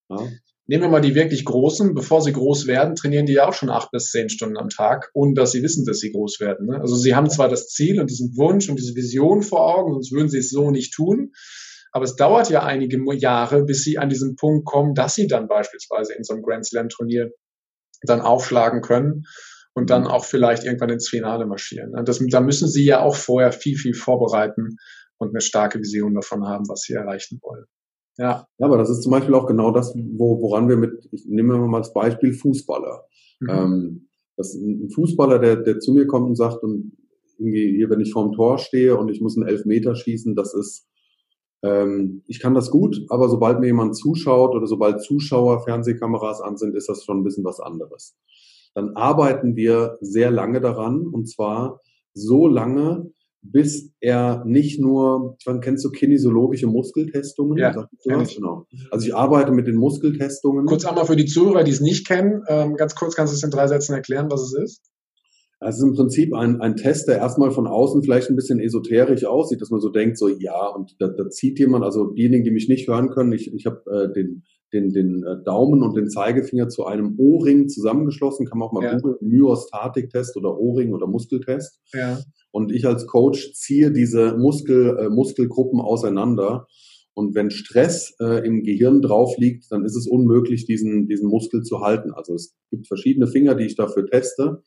Ja. 0.10 0.20
Nehmen 0.66 0.84
wir 0.84 0.90
mal 0.90 1.02
die 1.02 1.16
wirklich 1.16 1.44
Großen, 1.44 1.94
bevor 1.94 2.22
sie 2.22 2.32
groß 2.32 2.68
werden, 2.68 2.96
trainieren 2.96 3.26
die 3.26 3.34
ja 3.34 3.48
auch 3.50 3.54
schon 3.54 3.70
acht 3.70 3.92
bis 3.92 4.12
zehn 4.12 4.30
Stunden 4.30 4.58
am 4.58 4.70
Tag, 4.70 5.10
ohne 5.14 5.34
dass 5.34 5.52
sie 5.52 5.62
wissen, 5.62 5.84
dass 5.84 6.00
sie 6.00 6.12
groß 6.12 6.40
werden. 6.40 6.68
Ne? 6.68 6.80
Also 6.80 6.96
sie 6.96 7.16
haben 7.16 7.30
zwar 7.30 7.50
das 7.50 7.68
Ziel 7.68 8.00
und 8.00 8.10
diesen 8.10 8.38
Wunsch 8.38 8.70
und 8.70 8.80
diese 8.80 8.96
Vision 8.96 9.42
vor 9.42 9.76
Augen, 9.76 9.94
sonst 9.94 10.12
würden 10.12 10.30
sie 10.30 10.38
es 10.38 10.52
so 10.52 10.72
nicht 10.72 10.94
tun. 10.94 11.32
Aber 11.92 12.06
es 12.06 12.16
dauert 12.16 12.50
ja 12.50 12.64
einige 12.64 12.98
Jahre, 13.16 13.66
bis 13.66 13.84
sie 13.84 13.98
an 13.98 14.10
diesen 14.10 14.36
Punkt 14.36 14.66
kommen, 14.66 14.94
dass 14.94 15.16
sie 15.16 15.28
dann 15.28 15.48
beispielsweise 15.48 16.14
in 16.14 16.24
so 16.24 16.34
einem 16.34 16.44
Grand 16.44 16.66
Slam 16.66 16.88
Turnier 16.90 17.32
dann 18.04 18.22
aufschlagen 18.22 18.82
können 18.82 19.26
und 19.74 19.90
dann 19.90 20.08
auch 20.08 20.26
vielleicht 20.26 20.64
irgendwann 20.64 20.90
ins 20.90 21.10
Finale 21.10 21.46
marschieren. 21.46 21.92
Ne? 21.92 22.04
Das, 22.04 22.24
da 22.30 22.42
müssen 22.42 22.68
sie 22.68 22.86
ja 22.86 23.02
auch 23.02 23.16
vorher 23.16 23.52
viel, 23.52 23.76
viel 23.76 23.94
vorbereiten 23.94 24.78
und 25.18 25.30
eine 25.30 25.42
starke 25.42 25.80
Vision 25.80 26.14
davon 26.14 26.46
haben, 26.46 26.66
was 26.68 26.82
sie 26.82 26.94
erreichen 26.94 27.40
wollen. 27.42 27.66
Ja. 28.18 28.48
ja, 28.60 28.66
aber 28.66 28.78
das 28.78 28.92
ist 28.92 29.02
zum 29.02 29.12
Beispiel 29.12 29.34
auch 29.34 29.48
genau 29.48 29.72
das, 29.72 29.96
wo, 29.96 30.40
woran 30.40 30.70
wir 30.70 30.78
mit, 30.78 31.10
ich 31.12 31.26
nehme 31.26 31.58
mal 31.58 31.78
als 31.78 31.94
Beispiel 31.94 32.34
Fußballer. 32.34 33.06
Mhm. 33.40 33.50
Ähm, 33.50 34.10
das 34.38 34.54
ein 34.54 34.90
Fußballer, 34.92 35.40
der, 35.40 35.58
der 35.58 35.80
zu 35.80 35.94
mir 35.94 36.06
kommt 36.06 36.28
und 36.28 36.36
sagt, 36.36 36.62
und 36.64 36.96
irgendwie 37.40 37.76
hier, 37.76 37.90
wenn 37.90 38.00
ich 38.00 38.14
vorm 38.14 38.34
Tor 38.34 38.60
stehe 38.60 38.96
und 38.98 39.10
ich 39.10 39.22
muss 39.22 39.36
einen 39.36 39.48
Elfmeter 39.48 39.96
schießen, 39.96 40.36
das 40.36 40.54
ist, 40.54 40.88
ähm, 41.64 42.24
ich 42.28 42.40
kann 42.40 42.54
das 42.54 42.70
gut, 42.70 43.02
aber 43.10 43.30
sobald 43.30 43.60
mir 43.60 43.68
jemand 43.68 43.96
zuschaut 43.96 44.54
oder 44.54 44.68
sobald 44.68 45.02
Zuschauer 45.02 45.64
Fernsehkameras 45.64 46.42
an 46.42 46.58
sind, 46.58 46.76
ist 46.76 46.90
das 46.90 47.04
schon 47.04 47.20
ein 47.20 47.24
bisschen 47.24 47.44
was 47.44 47.60
anderes 47.60 48.16
dann 48.74 48.96
arbeiten 48.96 49.56
wir 49.56 49.98
sehr 50.02 50.32
lange 50.32 50.62
daran 50.62 51.08
und 51.08 51.30
zwar 51.30 51.80
so 52.14 52.48
lange, 52.48 53.12
bis 53.42 53.92
er 54.00 54.44
nicht 54.46 54.80
nur, 54.80 55.36
wann 55.46 55.60
kennst 55.60 55.84
du 55.84 55.92
kinesiologische 55.92 56.68
Muskeltestungen? 56.68 57.58
Ja, 57.58 57.88
genau. 58.06 58.66
Also 58.90 59.08
ich 59.08 59.16
arbeite 59.16 59.52
mit 59.52 59.68
den 59.68 59.76
Muskeltestungen. 59.76 60.66
Kurz 60.66 60.86
einmal 60.86 61.06
für 61.06 61.18
die 61.18 61.26
Zuhörer, 61.26 61.64
die 61.64 61.72
es 61.72 61.82
nicht 61.82 62.08
kennen, 62.08 62.44
ähm, 62.48 62.76
ganz 62.76 62.96
kurz 62.96 63.16
kannst 63.16 63.34
du 63.34 63.36
es 63.36 63.44
in 63.44 63.52
drei 63.52 63.68
Sätzen 63.68 63.94
erklären, 63.94 64.32
was 64.32 64.42
es 64.44 64.54
ist? 64.54 64.82
Es 65.66 65.78
ist 65.78 65.84
im 65.84 65.94
Prinzip 65.94 66.34
ein, 66.34 66.60
ein 66.62 66.76
Test, 66.76 67.08
der 67.08 67.18
erstmal 67.18 67.52
von 67.52 67.68
außen 67.68 68.04
vielleicht 68.04 68.30
ein 68.30 68.36
bisschen 68.36 68.60
esoterisch 68.60 69.24
aussieht, 69.26 69.62
dass 69.62 69.70
man 69.70 69.80
so 69.80 69.90
denkt, 69.90 70.18
so 70.18 70.28
ja, 70.28 70.68
und 70.68 70.96
da, 71.00 71.08
da 71.08 71.30
zieht 71.30 71.60
jemand, 71.60 71.86
also 71.86 72.12
diejenigen, 72.12 72.44
die 72.44 72.52
mich 72.52 72.68
nicht 72.68 72.88
hören 72.88 73.10
können, 73.10 73.32
ich, 73.32 73.54
ich 73.54 73.66
habe 73.66 73.82
äh, 73.90 74.14
den 74.14 74.44
den, 74.74 74.92
den 74.92 75.24
äh, 75.24 75.42
Daumen 75.44 75.84
und 75.84 75.96
den 75.96 76.10
Zeigefinger 76.10 76.68
zu 76.68 76.86
einem 76.86 77.16
O-Ring 77.18 77.70
zusammengeschlossen, 77.70 78.46
kann 78.46 78.58
man 78.58 78.68
auch 78.68 78.74
mal 78.74 78.84
ja. 78.84 78.98
googeln, 78.98 79.18
Myostatik-Test 79.22 80.36
oder 80.36 80.60
O-Ring 80.60 80.94
oder 80.94 81.08
Muskeltest. 81.08 81.80
Ja. 81.94 82.20
Und 82.52 82.72
ich 82.72 82.86
als 82.86 83.08
Coach 83.08 83.54
ziehe 83.54 83.92
diese 83.92 84.38
Muskel, 84.38 84.98
äh, 84.98 85.10
Muskelgruppen 85.10 85.80
auseinander. 85.80 86.68
Und 87.14 87.36
wenn 87.36 87.52
Stress 87.52 88.16
äh, 88.20 88.46
im 88.46 88.64
Gehirn 88.64 89.02
drauf 89.02 89.38
liegt, 89.38 89.72
dann 89.72 89.86
ist 89.86 89.96
es 89.96 90.08
unmöglich, 90.08 90.66
diesen, 90.66 91.08
diesen 91.08 91.30
Muskel 91.30 91.62
zu 91.62 91.82
halten. 91.82 92.12
Also 92.12 92.34
es 92.34 92.56
gibt 92.72 92.88
verschiedene 92.88 93.28
Finger, 93.28 93.56
die 93.56 93.66
ich 93.66 93.76
dafür 93.76 94.08
teste. 94.08 94.64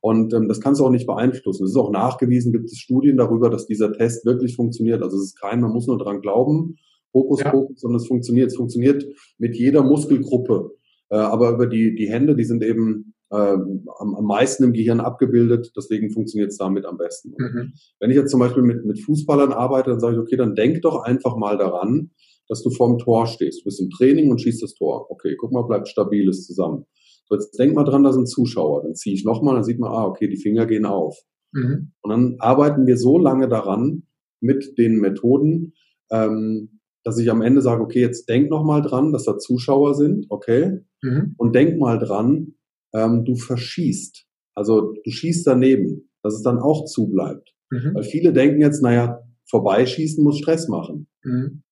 Und 0.00 0.32
ähm, 0.32 0.48
das 0.48 0.60
kannst 0.60 0.80
du 0.80 0.86
auch 0.86 0.90
nicht 0.90 1.06
beeinflussen. 1.06 1.64
Es 1.64 1.70
ist 1.70 1.76
auch 1.76 1.90
nachgewiesen, 1.90 2.52
gibt 2.52 2.66
es 2.66 2.78
Studien 2.78 3.16
darüber, 3.16 3.50
dass 3.50 3.66
dieser 3.66 3.92
Test 3.92 4.26
wirklich 4.26 4.54
funktioniert. 4.54 5.02
Also 5.02 5.16
es 5.16 5.24
ist 5.24 5.40
kein, 5.40 5.60
man 5.60 5.72
muss 5.72 5.86
nur 5.86 5.98
dran 5.98 6.20
glauben. 6.20 6.76
Fokus, 7.12 7.40
ja. 7.40 7.50
Fokus, 7.50 7.80
sondern 7.80 8.00
es 8.00 8.06
funktioniert. 8.06 8.48
Es 8.48 8.56
funktioniert 8.56 9.04
mit 9.38 9.56
jeder 9.56 9.82
Muskelgruppe. 9.82 10.72
Äh, 11.10 11.16
aber 11.16 11.50
über 11.50 11.66
die, 11.66 11.94
die 11.94 12.08
Hände, 12.08 12.36
die 12.36 12.44
sind 12.44 12.62
eben 12.62 13.14
äh, 13.30 13.36
am, 13.36 14.14
am 14.14 14.24
meisten 14.24 14.64
im 14.64 14.72
Gehirn 14.72 15.00
abgebildet, 15.00 15.72
deswegen 15.76 16.10
funktioniert 16.10 16.50
es 16.50 16.58
damit 16.58 16.86
am 16.86 16.96
besten. 16.96 17.34
Mhm. 17.36 17.72
Wenn 18.00 18.10
ich 18.10 18.16
jetzt 18.16 18.30
zum 18.30 18.40
Beispiel 18.40 18.62
mit, 18.62 18.84
mit 18.84 19.00
Fußballern 19.00 19.52
arbeite, 19.52 19.90
dann 19.90 20.00
sage 20.00 20.16
ich, 20.16 20.20
okay, 20.20 20.36
dann 20.36 20.54
denk 20.54 20.82
doch 20.82 21.02
einfach 21.02 21.36
mal 21.36 21.58
daran, 21.58 22.10
dass 22.48 22.62
du 22.62 22.70
vorm 22.70 22.98
Tor 22.98 23.26
stehst. 23.26 23.60
Du 23.60 23.64
bist 23.64 23.80
im 23.80 23.90
Training 23.90 24.30
und 24.30 24.40
schießt 24.40 24.62
das 24.62 24.74
Tor. 24.74 25.10
Okay, 25.10 25.36
guck 25.36 25.52
mal, 25.52 25.62
bleibt 25.62 25.88
stabiles 25.88 26.46
zusammen. 26.46 26.86
So, 27.28 27.34
jetzt 27.34 27.58
denk 27.58 27.74
mal 27.74 27.84
dran, 27.84 28.04
da 28.04 28.12
sind 28.12 28.26
Zuschauer. 28.26 28.82
Dann 28.82 28.94
ziehe 28.94 29.14
ich 29.14 29.24
nochmal, 29.24 29.54
dann 29.54 29.64
sieht 29.64 29.78
man, 29.78 29.92
ah, 29.92 30.06
okay, 30.06 30.28
die 30.28 30.40
Finger 30.40 30.64
gehen 30.64 30.86
auf. 30.86 31.18
Mhm. 31.52 31.92
Und 32.00 32.10
dann 32.10 32.36
arbeiten 32.38 32.86
wir 32.86 32.96
so 32.96 33.18
lange 33.18 33.48
daran 33.48 34.04
mit 34.40 34.78
den 34.78 34.98
Methoden, 34.98 35.74
ähm, 36.10 36.77
dass 37.04 37.18
ich 37.18 37.30
am 37.30 37.42
Ende 37.42 37.62
sage, 37.62 37.82
okay, 37.82 38.00
jetzt 38.00 38.28
denk 38.28 38.50
nochmal 38.50 38.82
dran, 38.82 39.12
dass 39.12 39.24
da 39.24 39.38
Zuschauer 39.38 39.94
sind, 39.94 40.26
okay, 40.28 40.80
mhm. 41.02 41.34
und 41.38 41.54
denk 41.54 41.78
mal 41.78 41.98
dran, 41.98 42.54
ähm, 42.94 43.24
du 43.24 43.34
verschießt. 43.36 44.26
Also 44.54 44.94
du 45.04 45.10
schießt 45.10 45.46
daneben, 45.46 46.10
dass 46.22 46.34
es 46.34 46.42
dann 46.42 46.58
auch 46.58 46.84
zubleibt. 46.84 47.54
Mhm. 47.70 47.94
Weil 47.94 48.02
viele 48.02 48.32
denken 48.32 48.60
jetzt, 48.60 48.82
naja, 48.82 49.22
vorbeischießen 49.48 50.22
muss 50.22 50.38
Stress 50.38 50.68
machen. 50.68 51.06
Mhm. 51.22 51.62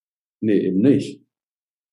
Nee, 0.40 0.60
eben 0.60 0.80
nicht. 0.80 1.24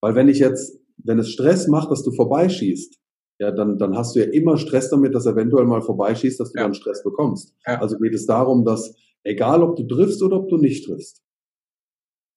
Weil 0.01 0.15
wenn 0.15 0.27
ich 0.27 0.39
jetzt, 0.39 0.79
wenn 0.97 1.19
es 1.19 1.29
Stress 1.29 1.67
macht, 1.67 1.91
dass 1.91 2.03
du 2.03 2.11
vorbeischießt, 2.11 2.99
ja, 3.39 3.51
dann, 3.51 3.77
dann 3.77 3.97
hast 3.97 4.15
du 4.15 4.19
ja 4.19 4.25
immer 4.31 4.57
Stress 4.57 4.89
damit, 4.89 5.15
dass 5.15 5.25
eventuell 5.25 5.65
mal 5.65 5.81
vorbeischießt, 5.81 6.39
dass 6.39 6.51
du 6.51 6.59
ja. 6.59 6.63
dann 6.63 6.73
Stress 6.73 7.03
bekommst. 7.03 7.55
Ja. 7.65 7.81
Also 7.81 7.97
geht 7.97 8.13
es 8.13 8.25
darum, 8.25 8.63
dass 8.63 8.95
egal 9.23 9.63
ob 9.63 9.75
du 9.75 9.83
triffst 9.83 10.21
oder 10.21 10.37
ob 10.37 10.49
du 10.49 10.57
nicht 10.57 10.85
triffst, 10.85 11.23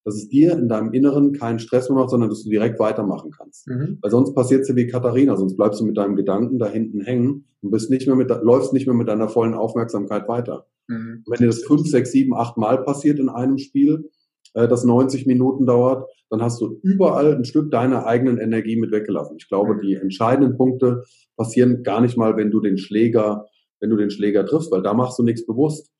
dass 0.06 0.14
es 0.14 0.28
dir 0.28 0.52
in 0.52 0.68
deinem 0.68 0.92
Inneren 0.92 1.32
keinen 1.32 1.58
Stress 1.58 1.90
mehr 1.90 1.98
macht, 1.98 2.10
sondern 2.10 2.30
dass 2.30 2.44
du 2.44 2.48
direkt 2.48 2.78
weitermachen 2.78 3.32
kannst. 3.36 3.66
Mhm. 3.66 3.98
Weil 4.00 4.10
sonst 4.12 4.34
passiert 4.34 4.62
es 4.62 4.68
ja 4.68 4.76
wie 4.76 4.86
Katharina, 4.86 5.36
sonst 5.36 5.56
bleibst 5.56 5.80
du 5.80 5.84
mit 5.84 5.96
deinem 5.96 6.14
Gedanken 6.14 6.60
da 6.60 6.68
hinten 6.68 7.00
hängen 7.00 7.48
und 7.60 7.72
bist 7.72 7.90
nicht 7.90 8.06
mehr 8.06 8.14
mit, 8.14 8.30
läufst 8.30 8.72
nicht 8.72 8.86
mehr 8.86 8.94
mit 8.94 9.08
deiner 9.08 9.28
vollen 9.28 9.54
Aufmerksamkeit 9.54 10.28
weiter. 10.28 10.66
Mhm. 10.88 11.24
wenn 11.26 11.38
dir 11.38 11.46
das 11.46 11.64
fünf, 11.64 11.88
sechs, 11.88 12.12
sieben, 12.12 12.32
acht 12.32 12.56
Mal 12.56 12.84
passiert 12.84 13.18
in 13.18 13.28
einem 13.28 13.58
Spiel, 13.58 14.08
äh, 14.54 14.68
das 14.68 14.84
90 14.84 15.26
Minuten 15.26 15.66
dauert, 15.66 16.08
dann 16.30 16.40
hast 16.40 16.60
du 16.60 16.78
überall 16.82 17.34
ein 17.34 17.44
Stück 17.44 17.72
deiner 17.72 18.06
eigenen 18.06 18.38
Energie 18.38 18.76
mit 18.76 18.92
weggelassen. 18.92 19.36
Ich 19.40 19.48
glaube, 19.48 19.74
mhm. 19.74 19.80
die 19.80 19.94
entscheidenden 19.94 20.56
Punkte 20.56 21.02
passieren 21.36 21.82
gar 21.82 22.00
nicht 22.00 22.16
mal, 22.16 22.36
wenn 22.36 22.52
du 22.52 22.60
den 22.60 22.78
Schläger, 22.78 23.46
wenn 23.80 23.90
du 23.90 23.96
den 23.96 24.10
Schläger 24.10 24.46
triffst, 24.46 24.70
weil 24.70 24.82
da 24.82 24.94
machst 24.94 25.18
du 25.18 25.24
nichts 25.24 25.44
bewusst. 25.44 25.90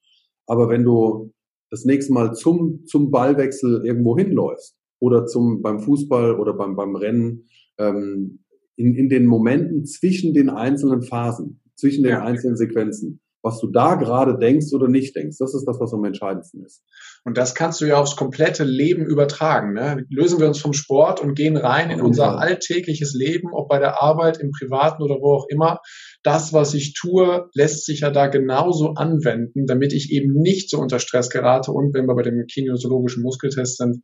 Aber 0.47 0.69
wenn 0.69 0.85
du 0.85 1.33
das 1.71 1.85
nächste 1.85 2.13
Mal 2.13 2.35
zum, 2.35 2.85
zum 2.87 3.11
Ballwechsel 3.11 3.85
irgendwo 3.85 4.17
hinläufst 4.17 4.77
oder 5.01 5.27
zum, 5.27 5.63
beim 5.63 5.81
Fußball 5.81 6.39
oder 6.39 6.55
beim, 6.55 6.77
beim 6.77 6.97
Rennen, 6.97 7.47
ähm, 7.79 8.41
in, 8.77 8.95
in 8.95 9.09
den 9.09 9.27
Momenten 9.27 9.85
zwischen 9.87 10.35
den 10.35 10.51
einzelnen 10.51 11.03
Phasen, 11.03 11.61
zwischen 11.75 12.05
den 12.05 12.13
ja. 12.13 12.25
einzelnen 12.25 12.57
Sequenzen, 12.57 13.21
was 13.47 13.61
du 13.61 13.69
da 13.71 13.95
gerade 13.95 14.37
denkst 14.39 14.73
oder 14.75 14.89
nicht 14.89 15.15
denkst. 15.15 15.37
Das 15.39 15.55
ist 15.55 15.65
das, 15.67 15.79
was 15.79 15.95
am 15.95 16.05
entscheidendsten 16.05 16.65
ist. 16.65 16.83
Und 17.25 17.39
das 17.39 17.55
kannst 17.55 17.81
du 17.81 17.85
ja 17.85 17.97
aufs 17.97 18.17
komplette 18.17 18.65
Leben 18.65 19.07
übertragen. 19.07 19.73
Ne? 19.73 20.05
Lösen 20.11 20.41
wir 20.41 20.49
uns 20.49 20.59
vom 20.59 20.73
Sport 20.73 21.21
und 21.21 21.37
gehen 21.37 21.57
rein 21.57 21.91
in 21.91 22.01
unser 22.01 22.41
alltägliches 22.41 23.15
Leben, 23.15 23.51
ob 23.53 23.69
bei 23.69 23.79
der 23.79 24.03
Arbeit, 24.03 24.39
im 24.39 24.51
Privaten 24.51 25.01
oder 25.01 25.15
wo 25.21 25.37
auch 25.37 25.47
immer. 25.49 25.79
Das, 26.25 26.53
was 26.53 26.75
ich 26.75 26.95
tue, 26.95 27.49
lässt 27.55 27.87
sich 27.87 28.01
ja 28.01 28.11
da 28.11 28.27
genauso 28.27 28.95
anwenden, 28.95 29.67
damit 29.67 29.93
ich 29.93 30.11
eben 30.11 30.33
nicht 30.33 30.69
so 30.69 30.81
unter 30.81 30.99
Stress 30.99 31.31
gerate 31.31 31.71
und 31.71 31.95
wenn 31.95 32.07
wir 32.07 32.17
bei 32.17 32.23
dem 32.23 32.47
kinesiologischen 32.53 33.23
Muskeltest 33.23 33.77
sind, 33.77 34.03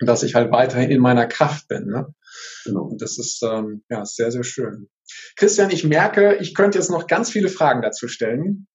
dass 0.00 0.24
ich 0.24 0.34
halt 0.34 0.50
weiterhin 0.50 0.90
in 0.90 1.00
meiner 1.00 1.28
Kraft 1.28 1.68
bin. 1.68 1.86
Ne? 1.86 2.08
Genau. 2.64 2.86
Und 2.86 3.00
das 3.00 3.18
ist 3.18 3.40
ähm, 3.48 3.84
ja 3.88 4.04
sehr, 4.04 4.32
sehr 4.32 4.42
schön. 4.42 4.88
Christian, 5.36 5.70
ich 5.70 5.84
merke, 5.84 6.36
ich 6.40 6.54
könnte 6.54 6.78
jetzt 6.78 6.90
noch 6.90 7.06
ganz 7.06 7.30
viele 7.30 7.48
Fragen 7.48 7.82
dazu 7.82 8.08
stellen 8.08 8.66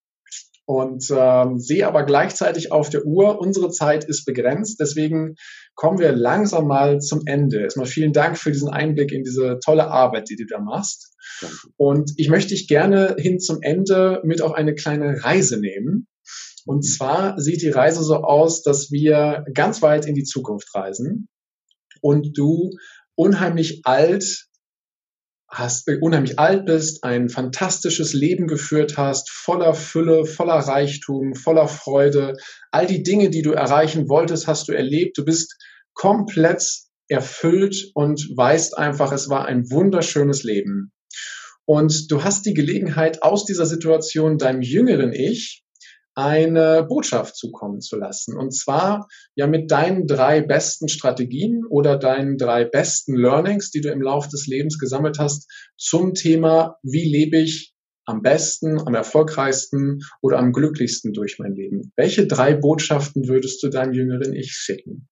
und 0.66 1.06
ähm, 1.10 1.58
sehe 1.58 1.88
aber 1.88 2.04
gleichzeitig 2.04 2.72
auf 2.72 2.90
der 2.90 3.04
Uhr, 3.06 3.40
unsere 3.40 3.72
Zeit 3.72 4.04
ist 4.04 4.26
begrenzt, 4.26 4.80
deswegen 4.80 5.36
kommen 5.74 5.98
wir 5.98 6.12
langsam 6.12 6.68
mal 6.68 7.00
zum 7.00 7.24
Ende. 7.26 7.62
Erstmal 7.62 7.88
vielen 7.88 8.14
Dank 8.14 8.38
für 8.38 8.52
diesen 8.52 8.70
Einblick 8.70 9.12
in 9.12 9.24
diese 9.24 9.58
tolle 9.66 9.90
Arbeit, 9.90 10.30
die 10.30 10.36
du 10.36 10.46
da 10.46 10.60
machst. 10.60 11.16
Danke. 11.42 11.56
Und 11.78 12.12
ich 12.18 12.30
möchte 12.30 12.50
dich 12.50 12.68
gerne 12.68 13.16
hin 13.18 13.40
zum 13.40 13.60
Ende 13.62 14.22
mit 14.24 14.42
auf 14.42 14.54
eine 14.54 14.76
kleine 14.76 15.24
Reise 15.24 15.60
nehmen. 15.60 16.08
Und 16.66 16.84
zwar 16.84 17.40
sieht 17.40 17.64
die 17.64 17.70
Reise 17.70 18.04
so 18.04 18.18
aus, 18.18 18.62
dass 18.62 18.92
wir 18.92 19.46
ganz 19.54 19.82
weit 19.82 20.06
in 20.06 20.14
die 20.14 20.24
Zukunft 20.24 20.68
reisen 20.76 21.30
und 22.02 22.38
du 22.38 22.70
unheimlich 23.16 23.82
alt 23.86 24.49
hast, 25.52 25.88
äh, 25.88 25.98
unheimlich 26.00 26.40
alt 26.40 26.66
bist, 26.66 27.04
ein 27.04 27.30
fantastisches 27.30 28.14
Leben 28.14 28.48
geführt 28.48 28.98
hast, 28.98 29.30
voller 29.30 29.74
Fülle, 29.74 30.26
voller 30.26 30.56
Reichtum, 30.60 31.36
voller 31.36 31.68
Freude. 31.68 32.36
All 32.72 32.86
die 32.86 33.04
Dinge, 33.04 33.30
die 33.30 33.42
du 33.42 33.52
erreichen 33.52 34.10
wolltest, 34.10 34.48
hast 34.48 34.68
du 34.68 34.74
erlebt. 34.74 35.18
Du 35.18 35.26
bist 35.26 35.56
komplett 35.94 36.64
erfüllt 37.08 37.92
und 37.96 38.30
weißt 38.36 38.78
einfach, 38.78 39.12
es 39.12 39.30
war 39.30 39.46
ein 39.46 39.70
wunderschönes 39.70 40.44
Leben. 40.44 40.92
Und 41.66 42.12
du 42.12 42.24
hast 42.24 42.46
die 42.46 42.54
Gelegenheit, 42.54 43.22
aus 43.22 43.46
dieser 43.46 43.66
Situation 43.66 44.38
deinem 44.38 44.62
jüngeren 44.62 45.14
Ich 45.14 45.64
eine 46.16 46.86
Botschaft 46.88 47.36
zukommen 47.36 47.82
zu 47.82 47.98
lassen. 47.98 48.38
Und 48.38 48.52
zwar 48.52 49.08
ja 49.36 49.48
mit 49.48 49.72
deinen 49.72 50.08
drei 50.08 50.42
besten 50.42 50.90
Strategien 50.90 51.66
oder 51.70 51.98
deinen 51.98 52.38
drei 52.38 52.66
besten 52.66 53.16
Learnings, 53.16 53.72
die 53.72 53.82
du 53.82 53.92
im 53.92 54.02
Laufe 54.02 54.30
des 54.30 54.48
Lebens 54.48 54.80
gesammelt 54.80 55.20
hast, 55.20 55.50
zum 55.78 56.14
Thema, 56.14 56.78
wie 56.84 57.10
lebe 57.10 57.38
ich 57.38 57.74
am 58.06 58.22
besten, 58.22 58.80
am 58.80 58.96
erfolgreichsten 58.96 60.00
oder 60.22 60.40
am 60.40 60.52
glücklichsten 60.52 61.14
durch 61.14 61.38
mein 61.38 61.54
Leben. 61.56 61.92
Welche 61.96 62.26
drei 62.26 62.56
Botschaften 62.56 63.28
würdest 63.28 63.62
du 63.62 63.70
deinem 63.70 63.94
jüngeren 63.94 64.34
Ich 64.34 64.52
schicken? 64.52 65.08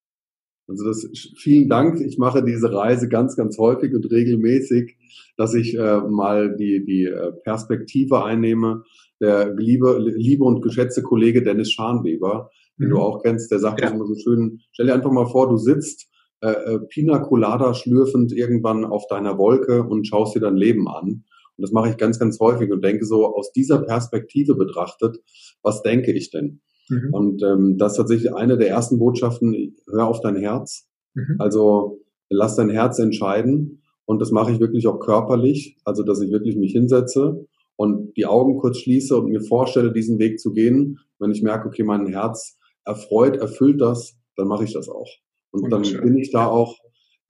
Also 0.67 0.83
das, 0.83 1.07
vielen 1.37 1.69
Dank. 1.69 2.01
Ich 2.01 2.17
mache 2.17 2.43
diese 2.43 2.73
Reise 2.73 3.07
ganz, 3.07 3.35
ganz 3.37 3.57
häufig 3.57 3.93
und 3.93 4.11
regelmäßig, 4.11 4.97
dass 5.37 5.53
ich 5.53 5.75
äh, 5.75 6.01
mal 6.01 6.55
die, 6.57 6.83
die 6.83 7.05
äh, 7.05 7.31
Perspektive 7.43 8.25
einnehme. 8.25 8.83
Der 9.19 9.53
liebe, 9.53 9.97
liebe 9.99 10.43
und 10.43 10.61
geschätzte 10.61 11.01
Kollege 11.01 11.43
Dennis 11.43 11.71
Scharnweber, 11.71 12.49
den 12.79 12.89
mhm. 12.89 12.91
du 12.91 12.99
auch 12.99 13.23
kennst, 13.23 13.51
der 13.51 13.59
sagt 13.59 13.81
ja. 13.81 13.89
immer 13.89 14.05
so 14.05 14.15
schön, 14.15 14.59
stell 14.71 14.87
dir 14.87 14.93
einfach 14.93 15.11
mal 15.11 15.25
vor, 15.25 15.49
du 15.49 15.57
sitzt 15.57 16.07
äh, 16.41 16.49
äh, 16.49 16.79
Pina 16.87 17.19
Colada 17.19 17.73
schlürfend 17.73 18.31
irgendwann 18.31 18.85
auf 18.85 19.07
deiner 19.07 19.37
Wolke 19.37 19.83
und 19.83 20.07
schaust 20.07 20.35
dir 20.35 20.39
dein 20.39 20.55
Leben 20.55 20.87
an. 20.87 21.23
Und 21.57 21.63
das 21.63 21.71
mache 21.71 21.89
ich 21.89 21.97
ganz, 21.97 22.19
ganz 22.19 22.39
häufig 22.39 22.71
und 22.71 22.83
denke 22.83 23.05
so 23.05 23.35
aus 23.35 23.51
dieser 23.51 23.79
Perspektive 23.79 24.53
betrachtet, 24.53 25.17
was 25.63 25.81
denke 25.81 26.11
ich 26.11 26.29
denn? 26.29 26.61
Mhm. 26.89 27.13
Und 27.13 27.43
ähm, 27.43 27.77
das 27.77 27.93
ist 27.93 27.97
tatsächlich 27.97 28.35
eine 28.35 28.57
der 28.57 28.69
ersten 28.69 28.99
Botschaften, 28.99 29.75
hör 29.89 30.07
auf 30.07 30.21
dein 30.21 30.35
Herz. 30.35 30.87
Mhm. 31.15 31.35
Also 31.39 32.03
lass 32.29 32.55
dein 32.55 32.69
Herz 32.69 32.99
entscheiden. 32.99 33.81
Und 34.05 34.21
das 34.21 34.31
mache 34.31 34.51
ich 34.51 34.59
wirklich 34.59 34.87
auch 34.87 34.99
körperlich, 34.99 35.77
also 35.83 36.03
dass 36.03 36.21
ich 36.21 36.31
wirklich 36.31 36.55
mich 36.55 36.71
hinsetze 36.71 37.47
und 37.77 38.17
die 38.17 38.25
Augen 38.25 38.57
kurz 38.57 38.79
schließe 38.79 39.15
und 39.15 39.29
mir 39.29 39.41
vorstelle, 39.41 39.93
diesen 39.93 40.19
Weg 40.19 40.39
zu 40.39 40.51
gehen. 40.51 40.99
Wenn 41.19 41.31
ich 41.31 41.41
merke, 41.41 41.67
okay, 41.67 41.83
mein 41.83 42.07
Herz 42.07 42.57
erfreut, 42.83 43.37
erfüllt 43.37 43.79
das, 43.79 44.17
dann 44.35 44.47
mache 44.47 44.65
ich 44.65 44.73
das 44.73 44.89
auch. 44.89 45.09
Und 45.51 45.71
dann 45.71 45.83
bin 45.83 46.17
ich 46.17 46.31
da 46.31 46.47
auch 46.47 46.77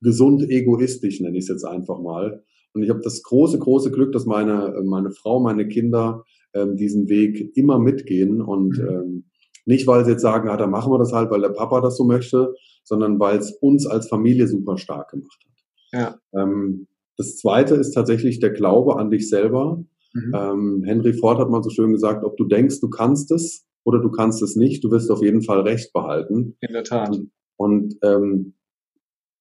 gesund 0.01 0.43
egoistisch, 0.49 1.21
nenne 1.21 1.37
ich 1.37 1.43
es 1.43 1.49
jetzt 1.49 1.65
einfach 1.65 1.99
mal. 1.99 2.43
Und 2.73 2.83
ich 2.83 2.89
habe 2.89 3.01
das 3.01 3.23
große, 3.23 3.59
große 3.59 3.91
Glück, 3.91 4.11
dass 4.11 4.25
meine, 4.25 4.81
meine 4.83 5.11
Frau, 5.11 5.39
meine 5.39 5.67
Kinder 5.67 6.23
ähm, 6.53 6.75
diesen 6.75 7.09
Weg 7.09 7.55
immer 7.55 7.79
mitgehen 7.79 8.41
und 8.41 8.77
mhm. 8.77 8.87
ähm, 8.87 9.25
nicht, 9.65 9.85
weil 9.85 10.05
sie 10.05 10.11
jetzt 10.11 10.21
sagen, 10.21 10.47
ja, 10.47 10.55
dann 10.55 10.71
machen 10.71 10.91
wir 10.93 10.97
das 10.97 11.11
halt, 11.11 11.29
weil 11.29 11.41
der 11.41 11.49
Papa 11.49 11.81
das 11.81 11.97
so 11.97 12.05
möchte, 12.05 12.53
sondern 12.83 13.19
weil 13.19 13.37
es 13.37 13.51
uns 13.51 13.85
als 13.85 14.07
Familie 14.07 14.47
super 14.47 14.77
stark 14.77 15.11
gemacht 15.11 15.43
hat. 15.45 16.19
Ja. 16.33 16.41
Ähm, 16.41 16.87
das 17.17 17.37
zweite 17.37 17.75
ist 17.75 17.91
tatsächlich 17.91 18.39
der 18.39 18.51
Glaube 18.51 18.97
an 18.97 19.09
dich 19.09 19.27
selber. 19.27 19.83
Mhm. 20.17 20.35
Ähm, 20.35 20.83
Henry 20.85 21.13
Ford 21.13 21.39
hat 21.39 21.49
mal 21.49 21.63
so 21.63 21.69
schön 21.69 21.91
gesagt, 21.91 22.23
ob 22.23 22.37
du 22.37 22.45
denkst, 22.45 22.79
du 22.81 22.89
kannst 22.89 23.31
es 23.31 23.65
oder 23.83 23.99
du 23.99 24.11
kannst 24.11 24.41
es 24.41 24.55
nicht, 24.55 24.83
du 24.83 24.91
wirst 24.91 25.11
auf 25.11 25.21
jeden 25.21 25.41
Fall 25.41 25.61
Recht 25.61 25.93
behalten. 25.93 26.57
In 26.59 26.73
der 26.73 26.83
Tat. 26.83 27.09
Und, 27.09 27.31
und 27.55 27.95
ähm, 28.03 28.53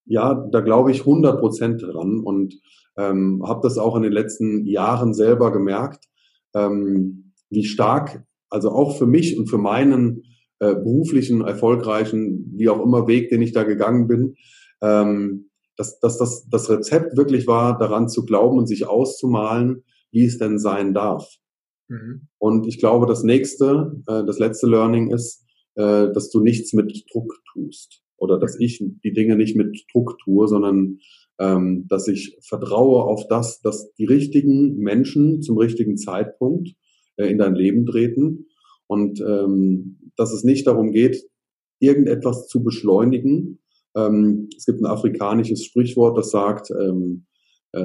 ja, 0.05 0.35
da 0.35 0.61
glaube 0.61 0.93
ich 0.93 1.01
100 1.01 1.41
Prozent 1.41 1.83
dran 1.83 2.21
und 2.21 2.61
ähm, 2.97 3.43
habe 3.47 3.61
das 3.63 3.79
auch 3.79 3.97
in 3.97 4.03
den 4.03 4.13
letzten 4.13 4.65
Jahren 4.67 5.15
selber 5.15 5.53
gemerkt, 5.53 6.05
ähm, 6.55 7.33
wie 7.51 7.65
stark 7.65 8.25
also 8.49 8.71
auch 8.71 8.97
für 8.97 9.07
mich 9.07 9.39
und 9.39 9.49
für 9.49 9.59
meinen 9.59 10.23
äh, 10.61 10.75
beruflichen, 10.75 11.43
erfolgreichen, 11.43 12.53
wie 12.57 12.69
auch 12.69 12.83
immer 12.83 13.07
Weg, 13.07 13.29
den 13.29 13.43
ich 13.43 13.53
da 13.53 13.65
gegangen 13.65 14.07
bin, 14.07 14.37
ähm, 14.81 15.51
dass, 15.77 15.99
dass 16.01 16.19
das, 16.19 16.49
das 16.49 16.71
Rezept 16.71 17.17
wirklich 17.17 17.47
war, 17.47 17.77
daran 17.77 18.09
zu 18.09 18.25
glauben 18.25 18.57
und 18.59 18.67
sich 18.67 18.87
auszumalen, 18.87 19.85
wie 20.17 20.25
es 20.25 20.39
denn 20.39 20.59
sein 20.59 20.95
darf. 20.95 21.29
Mhm. 21.89 22.29
Und 22.39 22.67
ich 22.67 22.79
glaube, 22.79 23.07
das 23.07 23.23
nächste, 23.23 24.03
äh, 24.07 24.25
das 24.25 24.39
letzte 24.39 24.67
Learning 24.67 25.13
ist, 25.13 25.45
äh, 25.75 26.11
dass 26.11 26.31
du 26.31 26.41
nichts 26.41 26.73
mit 26.73 27.05
Druck 27.13 27.35
tust 27.53 28.03
oder 28.17 28.39
dass 28.39 28.59
ich 28.59 28.83
die 29.05 29.13
Dinge 29.13 29.37
nicht 29.37 29.57
mit 29.57 29.85
Druck 29.93 30.17
tue, 30.25 30.49
sondern 30.49 31.01
ähm, 31.39 31.87
dass 31.89 32.09
ich 32.09 32.39
vertraue 32.41 33.05
auf 33.05 33.29
das, 33.29 33.61
dass 33.61 33.93
die 33.93 34.07
richtigen 34.07 34.79
Menschen 34.79 35.43
zum 35.43 35.59
richtigen 35.59 35.99
Zeitpunkt 35.99 36.71
äh, 37.17 37.27
in 37.27 37.37
dein 37.37 37.55
Leben 37.55 37.85
treten 37.85 38.47
und 38.87 39.21
ähm, 39.21 40.13
dass 40.17 40.33
es 40.33 40.45
nicht 40.45 40.67
darum 40.67 40.93
geht, 40.93 41.23
irgendetwas 41.79 42.47
zu 42.47 42.65
beschleunigen, 42.65 43.59
ähm, 43.95 44.49
es 44.57 44.65
gibt 44.65 44.81
ein 44.81 44.87
afrikanisches 44.87 45.63
Sprichwort, 45.63 46.17
das 46.17 46.31
sagt, 46.31 46.71
ähm, 46.71 47.27
äh, 47.27 47.36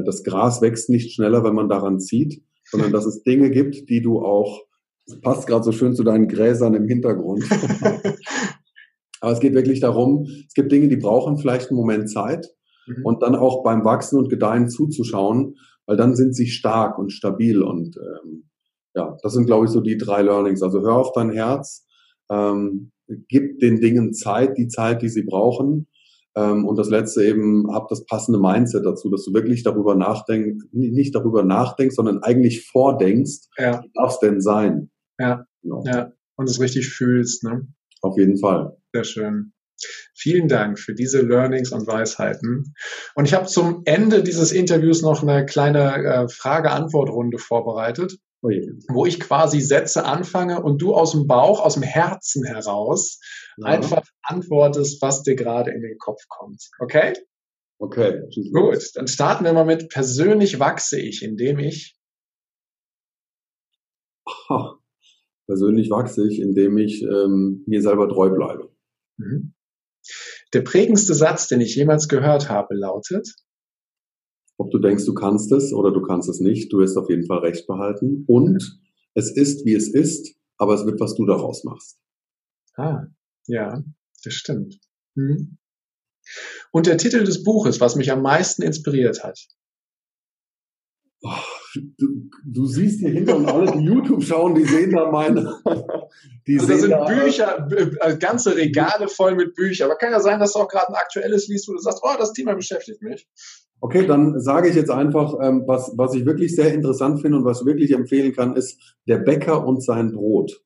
das 0.06 0.24
Gras 0.24 0.62
wächst 0.62 0.90
nicht 0.90 1.14
schneller, 1.14 1.44
wenn 1.44 1.56
man 1.56 1.70
daran 1.70 2.00
zieht, 2.00 2.44
sondern 2.70 2.92
dass 2.92 3.06
es 3.06 3.24
Dinge 3.24 3.50
gibt, 3.52 3.90
die 3.90 4.02
du 4.02 4.22
auch, 4.22 4.62
das 5.06 5.20
passt 5.22 5.48
gerade 5.48 5.64
so 5.64 5.72
schön 5.72 5.96
zu 5.96 6.04
deinen 6.04 6.28
Gräsern 6.28 6.74
im 6.74 6.88
Hintergrund. 6.88 7.44
Aber 9.22 9.34
es 9.34 9.40
geht 9.40 9.54
wirklich 9.54 9.80
darum, 9.80 10.26
es 10.48 10.54
gibt 10.54 10.72
Dinge, 10.72 10.88
die 10.88 10.98
brauchen 10.98 11.38
vielleicht 11.38 11.70
einen 11.70 11.78
Moment 11.78 12.10
Zeit 12.10 12.48
mhm. 12.88 13.06
und 13.06 13.22
dann 13.22 13.36
auch 13.36 13.64
beim 13.64 13.84
Wachsen 13.84 14.18
und 14.18 14.30
Gedeihen 14.30 14.68
zuzuschauen, 14.70 15.56
weil 15.86 15.98
dann 15.98 16.16
sind 16.16 16.36
sie 16.36 16.48
stark 16.48 16.98
und 16.98 17.12
stabil 17.12 17.62
und 17.62 17.98
ähm, 17.98 18.50
ja, 18.94 19.18
das 19.22 19.34
sind, 19.34 19.46
glaube 19.46 19.66
ich, 19.66 19.72
so 19.72 19.80
die 19.80 19.98
drei 19.98 20.22
Learnings. 20.22 20.62
Also 20.62 20.82
hör 20.82 20.96
auf 20.96 21.14
dein 21.14 21.32
Herz, 21.32 21.86
ähm, 22.30 22.92
gib 23.28 23.60
den 23.60 23.80
Dingen 23.80 24.14
Zeit, 24.14 24.58
die 24.58 24.68
Zeit, 24.68 25.02
die 25.02 25.10
sie 25.10 25.24
brauchen. 25.24 25.88
Ähm, 26.36 26.66
und 26.66 26.78
das 26.78 26.90
letzte 26.90 27.24
eben, 27.24 27.74
hab 27.74 27.90
das 27.90 28.06
passende 28.06 28.40
Mindset 28.40 28.86
dazu, 28.86 29.10
dass 29.10 29.26
du 29.26 29.34
wirklich 29.34 29.64
darüber 29.64 29.96
nachdenkst, 29.96 30.66
nicht 30.72 31.14
darüber 31.14 31.44
nachdenkst, 31.44 31.96
sondern 31.96 32.24
eigentlich 32.24 32.66
vordenkst, 32.68 33.50
ja. 33.58 33.82
wie 33.84 33.92
darf 33.94 34.14
es 34.14 34.20
denn 34.20 34.42
sein? 34.42 34.90
Ja. 35.20 35.46
Genau. 35.62 35.84
ja. 35.86 36.12
Und 36.36 36.50
es 36.50 36.60
richtig 36.60 36.90
fühlst, 36.90 37.44
ne? 37.44 37.68
Auf 38.02 38.18
jeden 38.18 38.38
Fall. 38.40 38.78
Sehr 38.94 39.04
schön. 39.04 39.54
Vielen 40.16 40.48
Dank 40.48 40.80
für 40.80 40.94
diese 40.94 41.22
Learnings 41.22 41.72
und 41.72 41.88
Weisheiten. 41.88 42.74
Und 43.16 43.26
ich 43.26 43.34
habe 43.34 43.48
zum 43.48 43.82
Ende 43.86 44.24
dieses 44.24 44.52
Interviews 44.52 45.02
noch 45.02 45.24
eine 45.24 45.46
kleine 45.46 46.04
äh, 46.04 46.28
Frage-Antwort-Runde 46.30 47.40
vorbereitet, 47.40 48.18
wo 48.42 49.06
ich 49.06 49.20
quasi 49.20 49.62
Sätze 49.62 50.06
anfange 50.06 50.64
und 50.64 50.82
du 50.82 50.94
aus 50.96 51.12
dem 51.12 51.28
Bauch, 51.28 51.60
aus 51.60 51.76
dem 51.76 51.84
Herzen 51.84 52.44
heraus 52.44 53.20
ja. 53.58 53.68
einfach 53.68 54.04
antwortest, 54.24 55.02
was 55.02 55.24
dir 55.24 55.36
gerade 55.36 55.72
in 55.72 55.82
den 55.82 55.98
Kopf 56.00 56.22
kommt. 56.28 56.70
Okay? 56.80 57.14
Okay. 57.78 58.22
Gut, 58.52 58.92
dann 58.96 59.08
starten 59.08 59.44
wir 59.44 59.54
mal 59.54 59.66
mit 59.66 59.90
persönlich 59.90 60.60
wachse 60.60 61.00
ich, 61.00 61.24
indem 61.24 61.60
ich. 61.60 61.96
Aha. 64.26 64.78
Persönlich 65.48 65.90
wachse 65.90 66.28
ich, 66.28 66.40
indem 66.40 66.78
ich 66.78 67.02
ähm, 67.02 67.64
mir 67.66 67.82
selber 67.82 68.08
treu 68.08 68.30
bleibe. 68.30 68.72
Mhm. 69.18 69.54
Der 70.54 70.62
prägendste 70.62 71.14
Satz, 71.14 71.48
den 71.48 71.62
ich 71.62 71.76
jemals 71.76 72.08
gehört 72.08 72.50
habe, 72.50 72.76
lautet, 72.76 73.28
ob 74.62 74.70
du 74.70 74.78
denkst, 74.78 75.06
du 75.06 75.16
kannst 75.16 75.52
es 75.52 75.74
oder 75.74 75.92
du 75.92 76.02
kannst 76.02 76.30
es 76.30 76.40
nicht, 76.40 76.72
du 76.72 76.78
wirst 76.78 76.96
auf 76.96 77.10
jeden 77.10 77.26
Fall 77.26 77.40
recht 77.40 77.66
behalten. 77.66 78.26
Und 78.28 78.80
es 79.16 79.36
ist, 79.36 79.66
wie 79.66 79.74
es 79.74 79.92
ist, 79.92 80.36
aber 80.58 80.76
es 80.76 80.86
wird, 80.86 81.00
was 81.00 81.16
du 81.16 81.26
daraus 81.26 81.64
machst. 81.64 81.98
Ah, 82.76 83.08
ja, 83.48 83.84
das 84.24 84.34
stimmt. 84.34 84.80
Hm. 85.16 85.58
Und 86.72 86.86
der 86.86 87.00
Titel 87.00 87.24
des 87.24 87.44
Buches, 87.44 87.82
was 87.82 87.96
mich 87.96 88.12
am 88.12 88.22
meisten 88.22 88.62
inspiriert 88.62 89.24
hat. 89.24 89.40
Oh, 91.24 91.80
du, 91.98 92.30
du 92.46 92.66
siehst 92.68 93.00
hier 93.00 93.10
hinter 93.10 93.38
und 93.38 93.48
alle, 93.48 93.72
die 93.72 93.84
YouTube 93.84 94.24
schauen, 94.24 94.54
die 94.54 94.66
sehen 94.66 94.92
da 94.92 95.10
meine. 95.10 95.60
Die 96.48 96.60
also 96.60 96.74
da 96.74 96.78
sind 96.78 96.90
da 96.90 97.06
Bücher, 97.06 97.68
äh, 98.02 98.18
ganze 98.18 98.56
Regale 98.56 99.08
voll 99.08 99.36
mit 99.36 99.56
Büchern. 99.56 99.90
Aber 99.90 99.98
kann 99.98 100.12
ja 100.12 100.20
sein, 100.20 100.40
dass 100.40 100.54
du 100.54 100.60
auch 100.60 100.68
gerade 100.68 100.90
ein 100.90 100.96
aktuelles 100.96 101.48
liest, 101.48 101.70
wo 101.70 101.74
du 101.74 101.80
sagst, 101.80 102.02
oh, 102.04 102.16
das 102.18 102.34
Thema 102.34 102.54
beschäftigt 102.54 103.02
mich. 103.02 103.30
Okay, 103.84 104.06
dann 104.06 104.40
sage 104.40 104.70
ich 104.70 104.76
jetzt 104.76 104.92
einfach, 104.92 105.36
ähm, 105.42 105.64
was, 105.66 105.92
was 105.98 106.14
ich 106.14 106.24
wirklich 106.24 106.56
sehr 106.56 106.72
interessant 106.72 107.20
finde 107.20 107.40
und 107.40 107.46
was 107.46 107.62
ich 107.62 107.66
wirklich 107.66 107.92
empfehlen 107.92 108.32
kann, 108.32 108.56
ist 108.56 108.96
der 109.08 109.18
Bäcker 109.18 109.66
und 109.66 109.84
sein 109.84 110.12
Brot. 110.12 110.62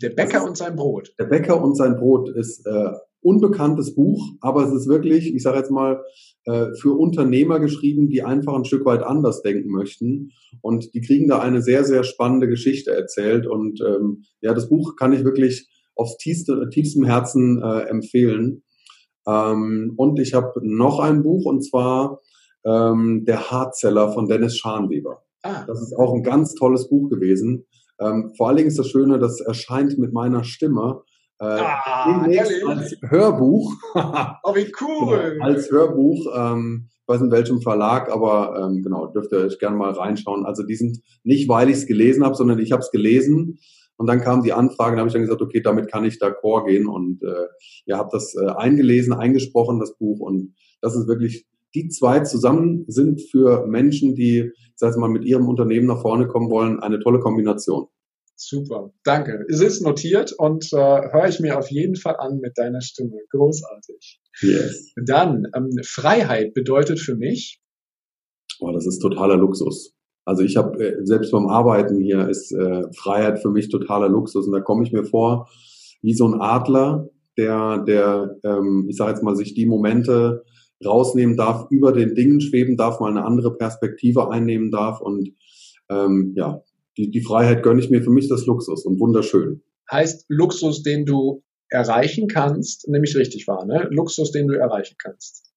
Der 0.00 0.10
Bäcker 0.10 0.44
und 0.44 0.56
sein 0.56 0.76
Brot. 0.76 1.12
Der 1.18 1.24
Bäcker 1.24 1.60
und 1.60 1.76
sein 1.76 1.96
Brot 1.96 2.28
ist 2.30 2.64
äh, 2.66 2.92
unbekanntes 3.22 3.96
Buch, 3.96 4.24
aber 4.40 4.64
es 4.64 4.72
ist 4.72 4.88
wirklich, 4.88 5.34
ich 5.34 5.42
sage 5.42 5.58
jetzt 5.58 5.72
mal, 5.72 6.04
äh, 6.44 6.66
für 6.80 6.96
Unternehmer 6.96 7.58
geschrieben, 7.58 8.08
die 8.08 8.22
einfach 8.22 8.54
ein 8.54 8.64
Stück 8.64 8.84
weit 8.84 9.02
anders 9.02 9.42
denken 9.42 9.70
möchten. 9.70 10.30
Und 10.62 10.94
die 10.94 11.00
kriegen 11.00 11.28
da 11.28 11.40
eine 11.40 11.62
sehr, 11.62 11.82
sehr 11.82 12.04
spannende 12.04 12.46
Geschichte 12.46 12.92
erzählt. 12.92 13.48
Und 13.48 13.80
ähm, 13.80 14.22
ja, 14.40 14.54
das 14.54 14.68
Buch 14.68 14.94
kann 14.94 15.12
ich 15.12 15.24
wirklich 15.24 15.68
aufs 15.96 16.18
tiefste, 16.18 16.68
tiefstem 16.70 17.04
Herzen 17.04 17.60
äh, 17.60 17.88
empfehlen. 17.88 18.62
Ähm, 19.26 19.94
und 19.96 20.20
ich 20.20 20.34
habe 20.34 20.52
noch 20.62 21.00
ein 21.00 21.24
Buch, 21.24 21.44
und 21.46 21.62
zwar 21.62 22.20
ähm, 22.64 23.24
Der 23.26 23.50
Hardseller 23.50 24.12
von 24.12 24.26
Dennis 24.26 24.56
Scharnweber. 24.56 25.22
Ah. 25.42 25.64
Das 25.66 25.80
ist 25.80 25.94
auch 25.96 26.14
ein 26.14 26.22
ganz 26.22 26.54
tolles 26.54 26.88
Buch 26.88 27.08
gewesen. 27.08 27.66
Ähm, 28.00 28.32
vor 28.36 28.48
allen 28.48 28.56
Dingen 28.56 28.68
ist 28.68 28.78
das 28.78 28.88
Schöne, 28.88 29.18
das 29.18 29.40
erscheint 29.40 29.98
mit 29.98 30.12
meiner 30.12 30.44
Stimme. 30.44 31.02
Äh, 31.38 31.44
ah, 31.44 32.26
als 32.66 32.96
Hörbuch. 33.02 33.74
oh, 33.94 34.54
wie 34.54 34.72
cool. 34.80 35.32
Genau, 35.32 35.44
als 35.44 35.70
Hörbuch. 35.70 36.26
Ähm, 36.34 36.88
ich 36.92 37.08
weiß 37.08 37.22
in 37.22 37.30
welchem 37.30 37.60
Verlag, 37.60 38.10
aber 38.10 38.56
ähm, 38.62 38.82
genau, 38.82 39.06
dürft 39.06 39.32
ihr 39.32 39.38
euch 39.38 39.58
gerne 39.58 39.76
mal 39.76 39.90
reinschauen. 39.90 40.46
Also 40.46 40.62
die 40.62 40.76
sind 40.76 40.98
nicht, 41.24 41.48
weil 41.48 41.68
ich 41.68 41.76
es 41.76 41.86
gelesen 41.86 42.24
habe, 42.24 42.34
sondern 42.34 42.58
ich 42.58 42.72
habe 42.72 42.82
es 42.82 42.90
gelesen 42.90 43.58
und 43.96 44.06
dann 44.06 44.22
kam 44.22 44.42
die 44.42 44.54
Anfrage, 44.54 44.96
da 44.96 45.00
habe 45.00 45.08
ich 45.08 45.12
dann 45.12 45.20
gesagt, 45.20 45.42
okay, 45.42 45.60
damit 45.60 45.90
kann 45.90 46.06
ich 46.06 46.14
d'accord 46.14 46.66
gehen 46.66 46.86
und 46.86 47.22
äh, 47.22 47.48
ja, 47.84 47.98
habe 47.98 48.08
das 48.12 48.34
äh, 48.34 48.46
eingelesen, 48.46 49.12
eingesprochen, 49.12 49.78
das 49.78 49.98
Buch 49.98 50.20
und 50.20 50.54
das 50.80 50.96
ist 50.96 51.06
wirklich 51.06 51.46
die 51.74 51.88
zwei 51.88 52.20
zusammen 52.20 52.84
sind 52.88 53.20
für 53.20 53.66
Menschen, 53.66 54.14
die, 54.14 54.52
sag 54.74 54.92
ich 54.92 54.96
mal, 54.96 55.08
mit 55.08 55.24
ihrem 55.24 55.48
Unternehmen 55.48 55.86
nach 55.86 56.02
vorne 56.02 56.26
kommen 56.26 56.50
wollen, 56.50 56.80
eine 56.80 57.00
tolle 57.00 57.20
Kombination. 57.20 57.86
Super, 58.36 58.90
danke. 59.04 59.44
Es 59.50 59.60
ist 59.60 59.82
notiert 59.82 60.32
und 60.32 60.72
äh, 60.72 60.76
höre 60.76 61.28
ich 61.28 61.40
mir 61.40 61.58
auf 61.58 61.70
jeden 61.70 61.94
Fall 61.94 62.16
an 62.16 62.38
mit 62.40 62.56
deiner 62.56 62.80
Stimme. 62.80 63.18
Großartig. 63.30 64.18
Yes. 64.40 64.94
Dann, 64.96 65.46
ähm, 65.54 65.70
Freiheit 65.84 66.54
bedeutet 66.54 67.00
für 67.00 67.16
mich. 67.16 67.60
Oh, 68.58 68.72
das 68.72 68.86
ist 68.86 69.00
totaler 69.00 69.36
Luxus. 69.36 69.94
Also 70.24 70.42
ich 70.42 70.56
habe 70.56 70.82
äh, 70.82 71.04
selbst 71.04 71.32
beim 71.32 71.48
Arbeiten 71.48 72.00
hier 72.00 72.28
ist 72.30 72.52
äh, 72.52 72.84
Freiheit 72.94 73.40
für 73.40 73.50
mich 73.50 73.68
totaler 73.68 74.08
Luxus 74.08 74.46
und 74.46 74.52
da 74.52 74.60
komme 74.60 74.84
ich 74.84 74.92
mir 74.92 75.04
vor 75.04 75.48
wie 76.02 76.14
so 76.14 76.26
ein 76.26 76.40
Adler, 76.40 77.10
der, 77.36 77.84
der, 77.86 78.36
ähm, 78.42 78.86
ich 78.88 78.96
sage 78.96 79.12
jetzt 79.12 79.22
mal, 79.22 79.36
sich 79.36 79.52
die 79.52 79.66
Momente 79.66 80.44
rausnehmen 80.84 81.36
darf, 81.36 81.70
über 81.70 81.92
den 81.92 82.14
Dingen 82.14 82.40
schweben 82.40 82.76
darf, 82.76 83.00
mal 83.00 83.10
eine 83.10 83.24
andere 83.24 83.56
Perspektive 83.56 84.30
einnehmen 84.30 84.70
darf 84.70 85.00
und 85.00 85.34
ähm, 85.88 86.32
ja, 86.36 86.62
die, 86.96 87.10
die 87.10 87.22
Freiheit 87.22 87.62
gönne 87.62 87.80
ich 87.80 87.90
mir. 87.90 88.02
Für 88.02 88.10
mich 88.10 88.28
das 88.28 88.46
Luxus 88.46 88.84
und 88.84 89.00
wunderschön. 89.00 89.62
Heißt 89.90 90.26
Luxus, 90.28 90.82
den 90.82 91.04
du 91.04 91.42
erreichen 91.68 92.28
kannst, 92.28 92.88
nämlich 92.88 93.16
richtig 93.16 93.46
wahr, 93.46 93.64
ne? 93.64 93.88
Luxus, 93.90 94.32
den 94.32 94.48
du 94.48 94.54
erreichen 94.54 94.96
kannst. 95.02 95.50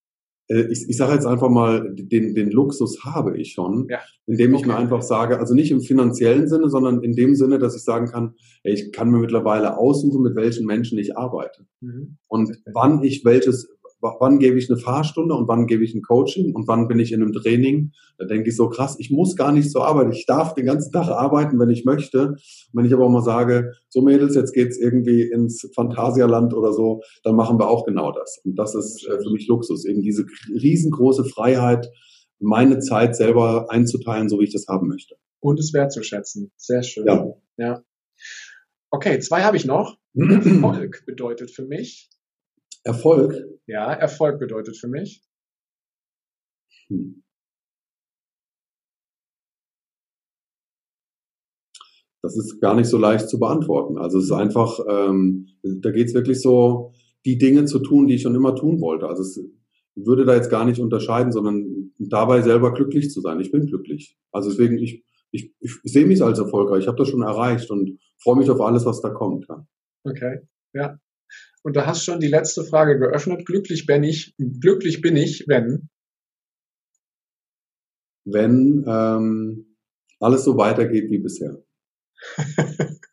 Äh, 0.48 0.72
ich, 0.72 0.86
ich 0.88 0.98
sage 0.98 1.14
jetzt 1.14 1.26
einfach 1.26 1.50
mal, 1.50 1.94
den, 1.96 2.36
den 2.36 2.52
Luxus 2.52 3.04
habe 3.04 3.38
ich 3.38 3.54
schon, 3.54 3.88
ja. 3.90 4.00
indem 4.26 4.54
ich 4.54 4.62
okay. 4.62 4.70
mir 4.70 4.76
einfach 4.78 5.02
sage, 5.02 5.40
also 5.40 5.54
nicht 5.54 5.72
im 5.72 5.82
finanziellen 5.82 6.48
Sinne, 6.48 6.70
sondern 6.70 7.02
in 7.04 7.14
dem 7.14 7.36
Sinne, 7.36 7.60
dass 7.60 7.76
ich 7.76 7.84
sagen 7.84 8.08
kann, 8.08 8.36
ich 8.64 8.92
kann 8.92 9.10
mir 9.10 9.20
mittlerweile 9.20 9.78
aussuchen, 9.78 10.22
mit 10.22 10.36
welchen 10.36 10.66
Menschen 10.66 10.98
ich 10.98 11.18
arbeite. 11.18 11.66
Mhm. 11.82 12.18
Und 12.28 12.58
wann 12.74 13.04
ich 13.04 13.26
welches 13.26 13.70
wann 14.04 14.40
gebe 14.40 14.58
ich 14.58 14.70
eine 14.70 14.80
Fahrstunde 14.80 15.34
und 15.34 15.48
wann 15.48 15.66
gebe 15.66 15.84
ich 15.84 15.96
ein 15.96 16.02
Coaching 16.02 16.54
und 16.54 16.68
wann 16.68 16.88
bin 16.88 17.00
ich 17.00 17.12
in 17.12 17.22
einem 17.22 17.34
Training. 17.34 17.92
Da 18.18 18.26
denke 18.26 18.50
ich 18.50 18.56
so 18.56 18.70
krass, 18.70 18.96
ich 19.00 19.10
muss 19.10 19.36
gar 19.36 19.52
nicht 19.52 19.72
so 19.72 19.82
arbeiten. 19.82 20.12
Ich 20.12 20.26
darf 20.26 20.54
den 20.54 20.66
ganzen 20.66 20.92
Tag 20.92 21.08
arbeiten, 21.08 21.60
wenn 21.60 21.70
ich 21.70 21.86
möchte. 21.86 22.30
Und 22.30 22.40
wenn 22.74 22.86
ich 22.86 22.94
aber 22.94 23.06
auch 23.06 23.10
mal 23.10 23.22
sage, 23.22 23.72
so 23.90 24.02
Mädels, 24.02 24.36
jetzt 24.36 24.54
geht's 24.54 24.78
irgendwie 24.78 25.24
ins 25.24 25.70
Phantasialand 25.74 26.54
oder 26.54 26.74
so, 26.74 27.02
dann 27.24 27.36
machen 27.36 27.58
wir 27.58 27.70
auch 27.70 27.86
genau 27.86 28.12
das. 28.12 28.42
Und 28.44 28.56
das 28.56 28.76
ist 28.76 29.08
äh, 29.08 29.22
für 29.22 29.32
mich 29.32 29.48
Luxus, 29.48 29.86
eben 29.86 30.02
diese 30.02 30.26
riesengroße 30.50 31.26
Freiheit, 31.26 31.90
meine 32.40 32.80
Zeit 32.80 33.16
selber 33.16 33.68
einzuteilen, 33.70 34.30
so 34.30 34.40
wie 34.40 34.46
ich 34.46 34.54
das 34.54 34.68
haben 34.68 34.88
möchte. 34.88 35.16
Und 35.40 35.60
es 35.60 35.74
wertzuschätzen. 35.74 36.52
Sehr 36.58 36.84
schön. 36.84 37.06
Ja. 37.08 37.34
ja. 37.58 37.84
Okay, 38.92 39.20
zwei 39.20 39.44
habe 39.44 39.58
ich 39.58 39.66
noch. 39.66 39.98
Erfolg 40.16 41.04
bedeutet 41.06 41.50
für 41.50 41.66
mich, 41.66 42.10
Erfolg? 42.84 43.34
Ja, 43.66 43.94
Erfolg 43.94 44.40
bedeutet 44.40 44.78
für 44.78 44.88
mich. 44.88 45.22
Hm. 46.88 47.24
Das 52.22 52.38
ist 52.38 52.62
gar 52.62 52.74
nicht 52.74 52.88
so 52.88 52.98
leicht 52.98 53.28
zu 53.28 53.38
beantworten. 53.38 53.98
Also 53.98 54.18
es 54.18 54.26
ist 54.26 54.32
einfach, 54.32 54.80
ähm, 54.90 55.48
da 55.62 55.92
geht 55.92 56.08
es 56.08 56.14
wirklich 56.14 56.42
so, 56.42 56.94
die 57.26 57.38
Dinge 57.38 57.66
zu 57.66 57.80
tun, 57.80 58.08
die 58.08 58.16
ich 58.16 58.22
schon 58.22 58.36
immer 58.36 58.56
tun 58.56 58.80
wollte. 58.80 59.08
Also 59.08 59.24
es 59.24 59.42
würde 59.96 60.26
da 60.26 60.34
jetzt 60.36 60.50
gar 60.50 60.66
nicht 60.66 60.80
unterscheiden, 60.80 61.32
sondern 61.32 61.92
dabei 62.00 62.42
selber 62.42 62.74
glücklich 62.74 63.12
zu 63.12 63.20
sein. 63.22 63.40
Ich 63.42 63.52
bin 63.52 63.68
glücklich. 63.68 64.18
Also 64.32 64.50
deswegen, 64.50 64.78
ich, 64.78 65.04
ich, 65.32 65.54
ich 65.60 65.82
sehe 65.84 66.06
mich 66.06 66.24
als 66.24 66.40
erfolgreich. 66.40 66.84
Ich 66.84 66.88
habe 66.88 66.98
das 66.98 67.10
schon 67.10 67.24
erreicht 67.24 67.70
und 67.70 68.00
freue 68.22 68.38
mich 68.38 68.50
auf 68.50 68.62
alles, 68.62 68.86
was 68.86 69.02
da 69.02 69.10
kommt. 69.10 69.46
Ja. 69.50 69.66
Okay, 70.06 70.40
ja. 70.74 70.98
Und 71.64 71.76
da 71.76 71.86
hast 71.86 72.04
schon 72.04 72.20
die 72.20 72.28
letzte 72.28 72.64
Frage 72.64 73.00
geöffnet. 73.00 73.46
Glücklich 73.46 73.86
bin 73.86 74.04
ich, 74.04 74.36
glücklich 74.38 75.02
bin 75.02 75.16
ich, 75.16 75.46
wenn? 75.48 75.90
Wenn 78.26 78.86
ähm, 78.88 79.78
alles 80.20 80.44
so 80.44 80.58
weitergeht 80.58 81.10
wie 81.10 81.20
bisher. 81.20 81.64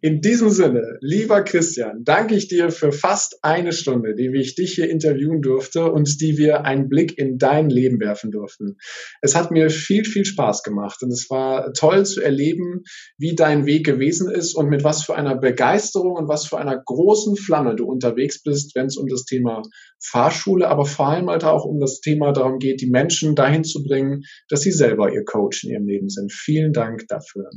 In 0.00 0.20
diesem 0.20 0.50
Sinne, 0.50 0.96
lieber 1.00 1.42
Christian, 1.42 2.04
danke 2.04 2.36
ich 2.36 2.46
dir 2.46 2.70
für 2.70 2.92
fast 2.92 3.38
eine 3.42 3.72
Stunde, 3.72 4.14
die 4.14 4.30
ich 4.38 4.54
dich 4.54 4.74
hier 4.74 4.88
interviewen 4.88 5.42
durfte 5.42 5.90
und 5.90 6.20
die 6.20 6.38
wir 6.38 6.64
einen 6.64 6.88
Blick 6.88 7.18
in 7.18 7.36
dein 7.36 7.68
Leben 7.68 7.98
werfen 7.98 8.30
durften. 8.30 8.76
Es 9.22 9.34
hat 9.34 9.50
mir 9.50 9.70
viel, 9.70 10.04
viel 10.04 10.24
Spaß 10.24 10.62
gemacht 10.62 11.02
und 11.02 11.10
es 11.10 11.28
war 11.30 11.72
toll 11.72 12.06
zu 12.06 12.20
erleben, 12.20 12.84
wie 13.16 13.34
dein 13.34 13.66
Weg 13.66 13.84
gewesen 13.84 14.30
ist 14.30 14.54
und 14.54 14.68
mit 14.68 14.84
was 14.84 15.02
für 15.02 15.16
einer 15.16 15.36
Begeisterung 15.36 16.14
und 16.14 16.28
was 16.28 16.46
für 16.46 16.58
einer 16.58 16.80
großen 16.80 17.36
Flamme 17.36 17.74
du 17.74 17.84
unterwegs 17.86 18.40
bist, 18.40 18.76
wenn 18.76 18.86
es 18.86 18.96
um 18.96 19.08
das 19.08 19.24
Thema 19.24 19.62
Fahrschule, 20.00 20.68
aber 20.68 20.84
vor 20.84 21.08
allem 21.08 21.28
halt 21.28 21.42
auch 21.42 21.64
um 21.64 21.80
das 21.80 22.00
Thema 22.00 22.32
darum 22.32 22.60
geht, 22.60 22.80
die 22.80 22.90
Menschen 22.90 23.34
dahin 23.34 23.64
zu 23.64 23.82
bringen, 23.82 24.22
dass 24.48 24.60
sie 24.60 24.70
selber 24.70 25.12
ihr 25.12 25.24
Coach 25.24 25.64
in 25.64 25.70
ihrem 25.70 25.86
Leben 25.88 26.08
sind. 26.08 26.32
Vielen 26.32 26.72
Dank 26.72 27.08
dafür. 27.08 27.50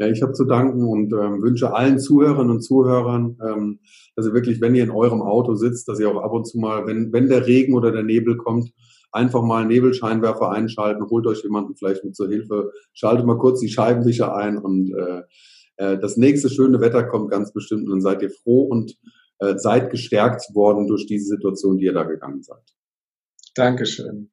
Ja, 0.00 0.08
ich 0.08 0.22
habe 0.22 0.32
zu 0.32 0.46
danken 0.46 0.82
und 0.82 1.12
ähm, 1.12 1.42
wünsche 1.42 1.74
allen 1.74 1.98
Zuhörerinnen 1.98 2.50
und 2.50 2.62
Zuhörern, 2.62 3.36
ähm, 3.46 3.80
dass 4.16 4.24
ihr 4.24 4.32
wirklich, 4.32 4.62
wenn 4.62 4.74
ihr 4.74 4.82
in 4.82 4.90
eurem 4.90 5.20
Auto 5.20 5.54
sitzt, 5.54 5.88
dass 5.88 6.00
ihr 6.00 6.10
auch 6.10 6.22
ab 6.22 6.32
und 6.32 6.46
zu 6.46 6.58
mal, 6.58 6.86
wenn, 6.86 7.12
wenn 7.12 7.28
der 7.28 7.46
Regen 7.46 7.74
oder 7.74 7.92
der 7.92 8.02
Nebel 8.02 8.38
kommt, 8.38 8.72
einfach 9.12 9.42
mal 9.42 9.60
einen 9.60 9.68
Nebelscheinwerfer 9.68 10.52
einschalten, 10.52 11.04
holt 11.10 11.26
euch 11.26 11.42
jemanden 11.42 11.76
vielleicht 11.76 12.02
mit 12.02 12.16
zur 12.16 12.28
Hilfe, 12.28 12.72
schaltet 12.94 13.26
mal 13.26 13.36
kurz 13.36 13.60
die 13.60 13.68
Scheibenwischer 13.68 14.34
ein 14.34 14.56
und 14.56 14.90
äh, 14.90 15.22
äh, 15.76 15.98
das 15.98 16.16
nächste 16.16 16.48
schöne 16.48 16.80
Wetter 16.80 17.04
kommt 17.04 17.30
ganz 17.30 17.52
bestimmt 17.52 17.84
und 17.84 17.90
dann 17.90 18.00
seid 18.00 18.22
ihr 18.22 18.30
froh 18.30 18.62
und 18.62 18.96
äh, 19.40 19.58
seid 19.58 19.90
gestärkt 19.90 20.54
worden 20.54 20.86
durch 20.86 21.04
diese 21.04 21.26
Situation, 21.26 21.76
die 21.76 21.84
ihr 21.84 21.92
da 21.92 22.04
gegangen 22.04 22.42
seid. 22.42 22.62
Dankeschön. 23.54 24.30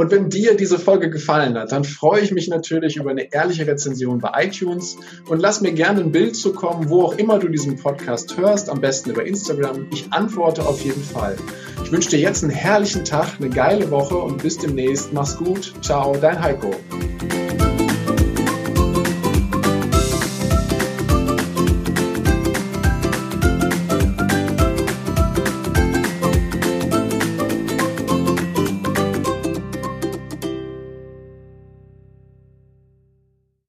Und 0.00 0.10
wenn 0.10 0.30
dir 0.30 0.56
diese 0.56 0.78
Folge 0.78 1.10
gefallen 1.10 1.58
hat, 1.58 1.72
dann 1.72 1.84
freue 1.84 2.22
ich 2.22 2.32
mich 2.32 2.48
natürlich 2.48 2.96
über 2.96 3.10
eine 3.10 3.30
ehrliche 3.34 3.66
Rezension 3.66 4.18
bei 4.18 4.46
iTunes 4.46 4.96
und 5.28 5.40
lass 5.40 5.60
mir 5.60 5.72
gerne 5.72 6.00
ein 6.00 6.10
Bild 6.10 6.36
zukommen, 6.36 6.88
wo 6.88 7.02
auch 7.02 7.18
immer 7.18 7.38
du 7.38 7.48
diesen 7.48 7.76
Podcast 7.76 8.34
hörst, 8.38 8.70
am 8.70 8.80
besten 8.80 9.10
über 9.10 9.26
Instagram. 9.26 9.88
Ich 9.92 10.10
antworte 10.10 10.66
auf 10.66 10.80
jeden 10.80 11.02
Fall. 11.02 11.36
Ich 11.84 11.92
wünsche 11.92 12.08
dir 12.08 12.18
jetzt 12.18 12.42
einen 12.42 12.50
herrlichen 12.50 13.04
Tag, 13.04 13.34
eine 13.38 13.50
geile 13.50 13.90
Woche 13.90 14.16
und 14.16 14.42
bis 14.42 14.56
demnächst. 14.56 15.12
Mach's 15.12 15.36
gut. 15.36 15.74
Ciao, 15.82 16.16
dein 16.16 16.42
Heiko. 16.42 16.70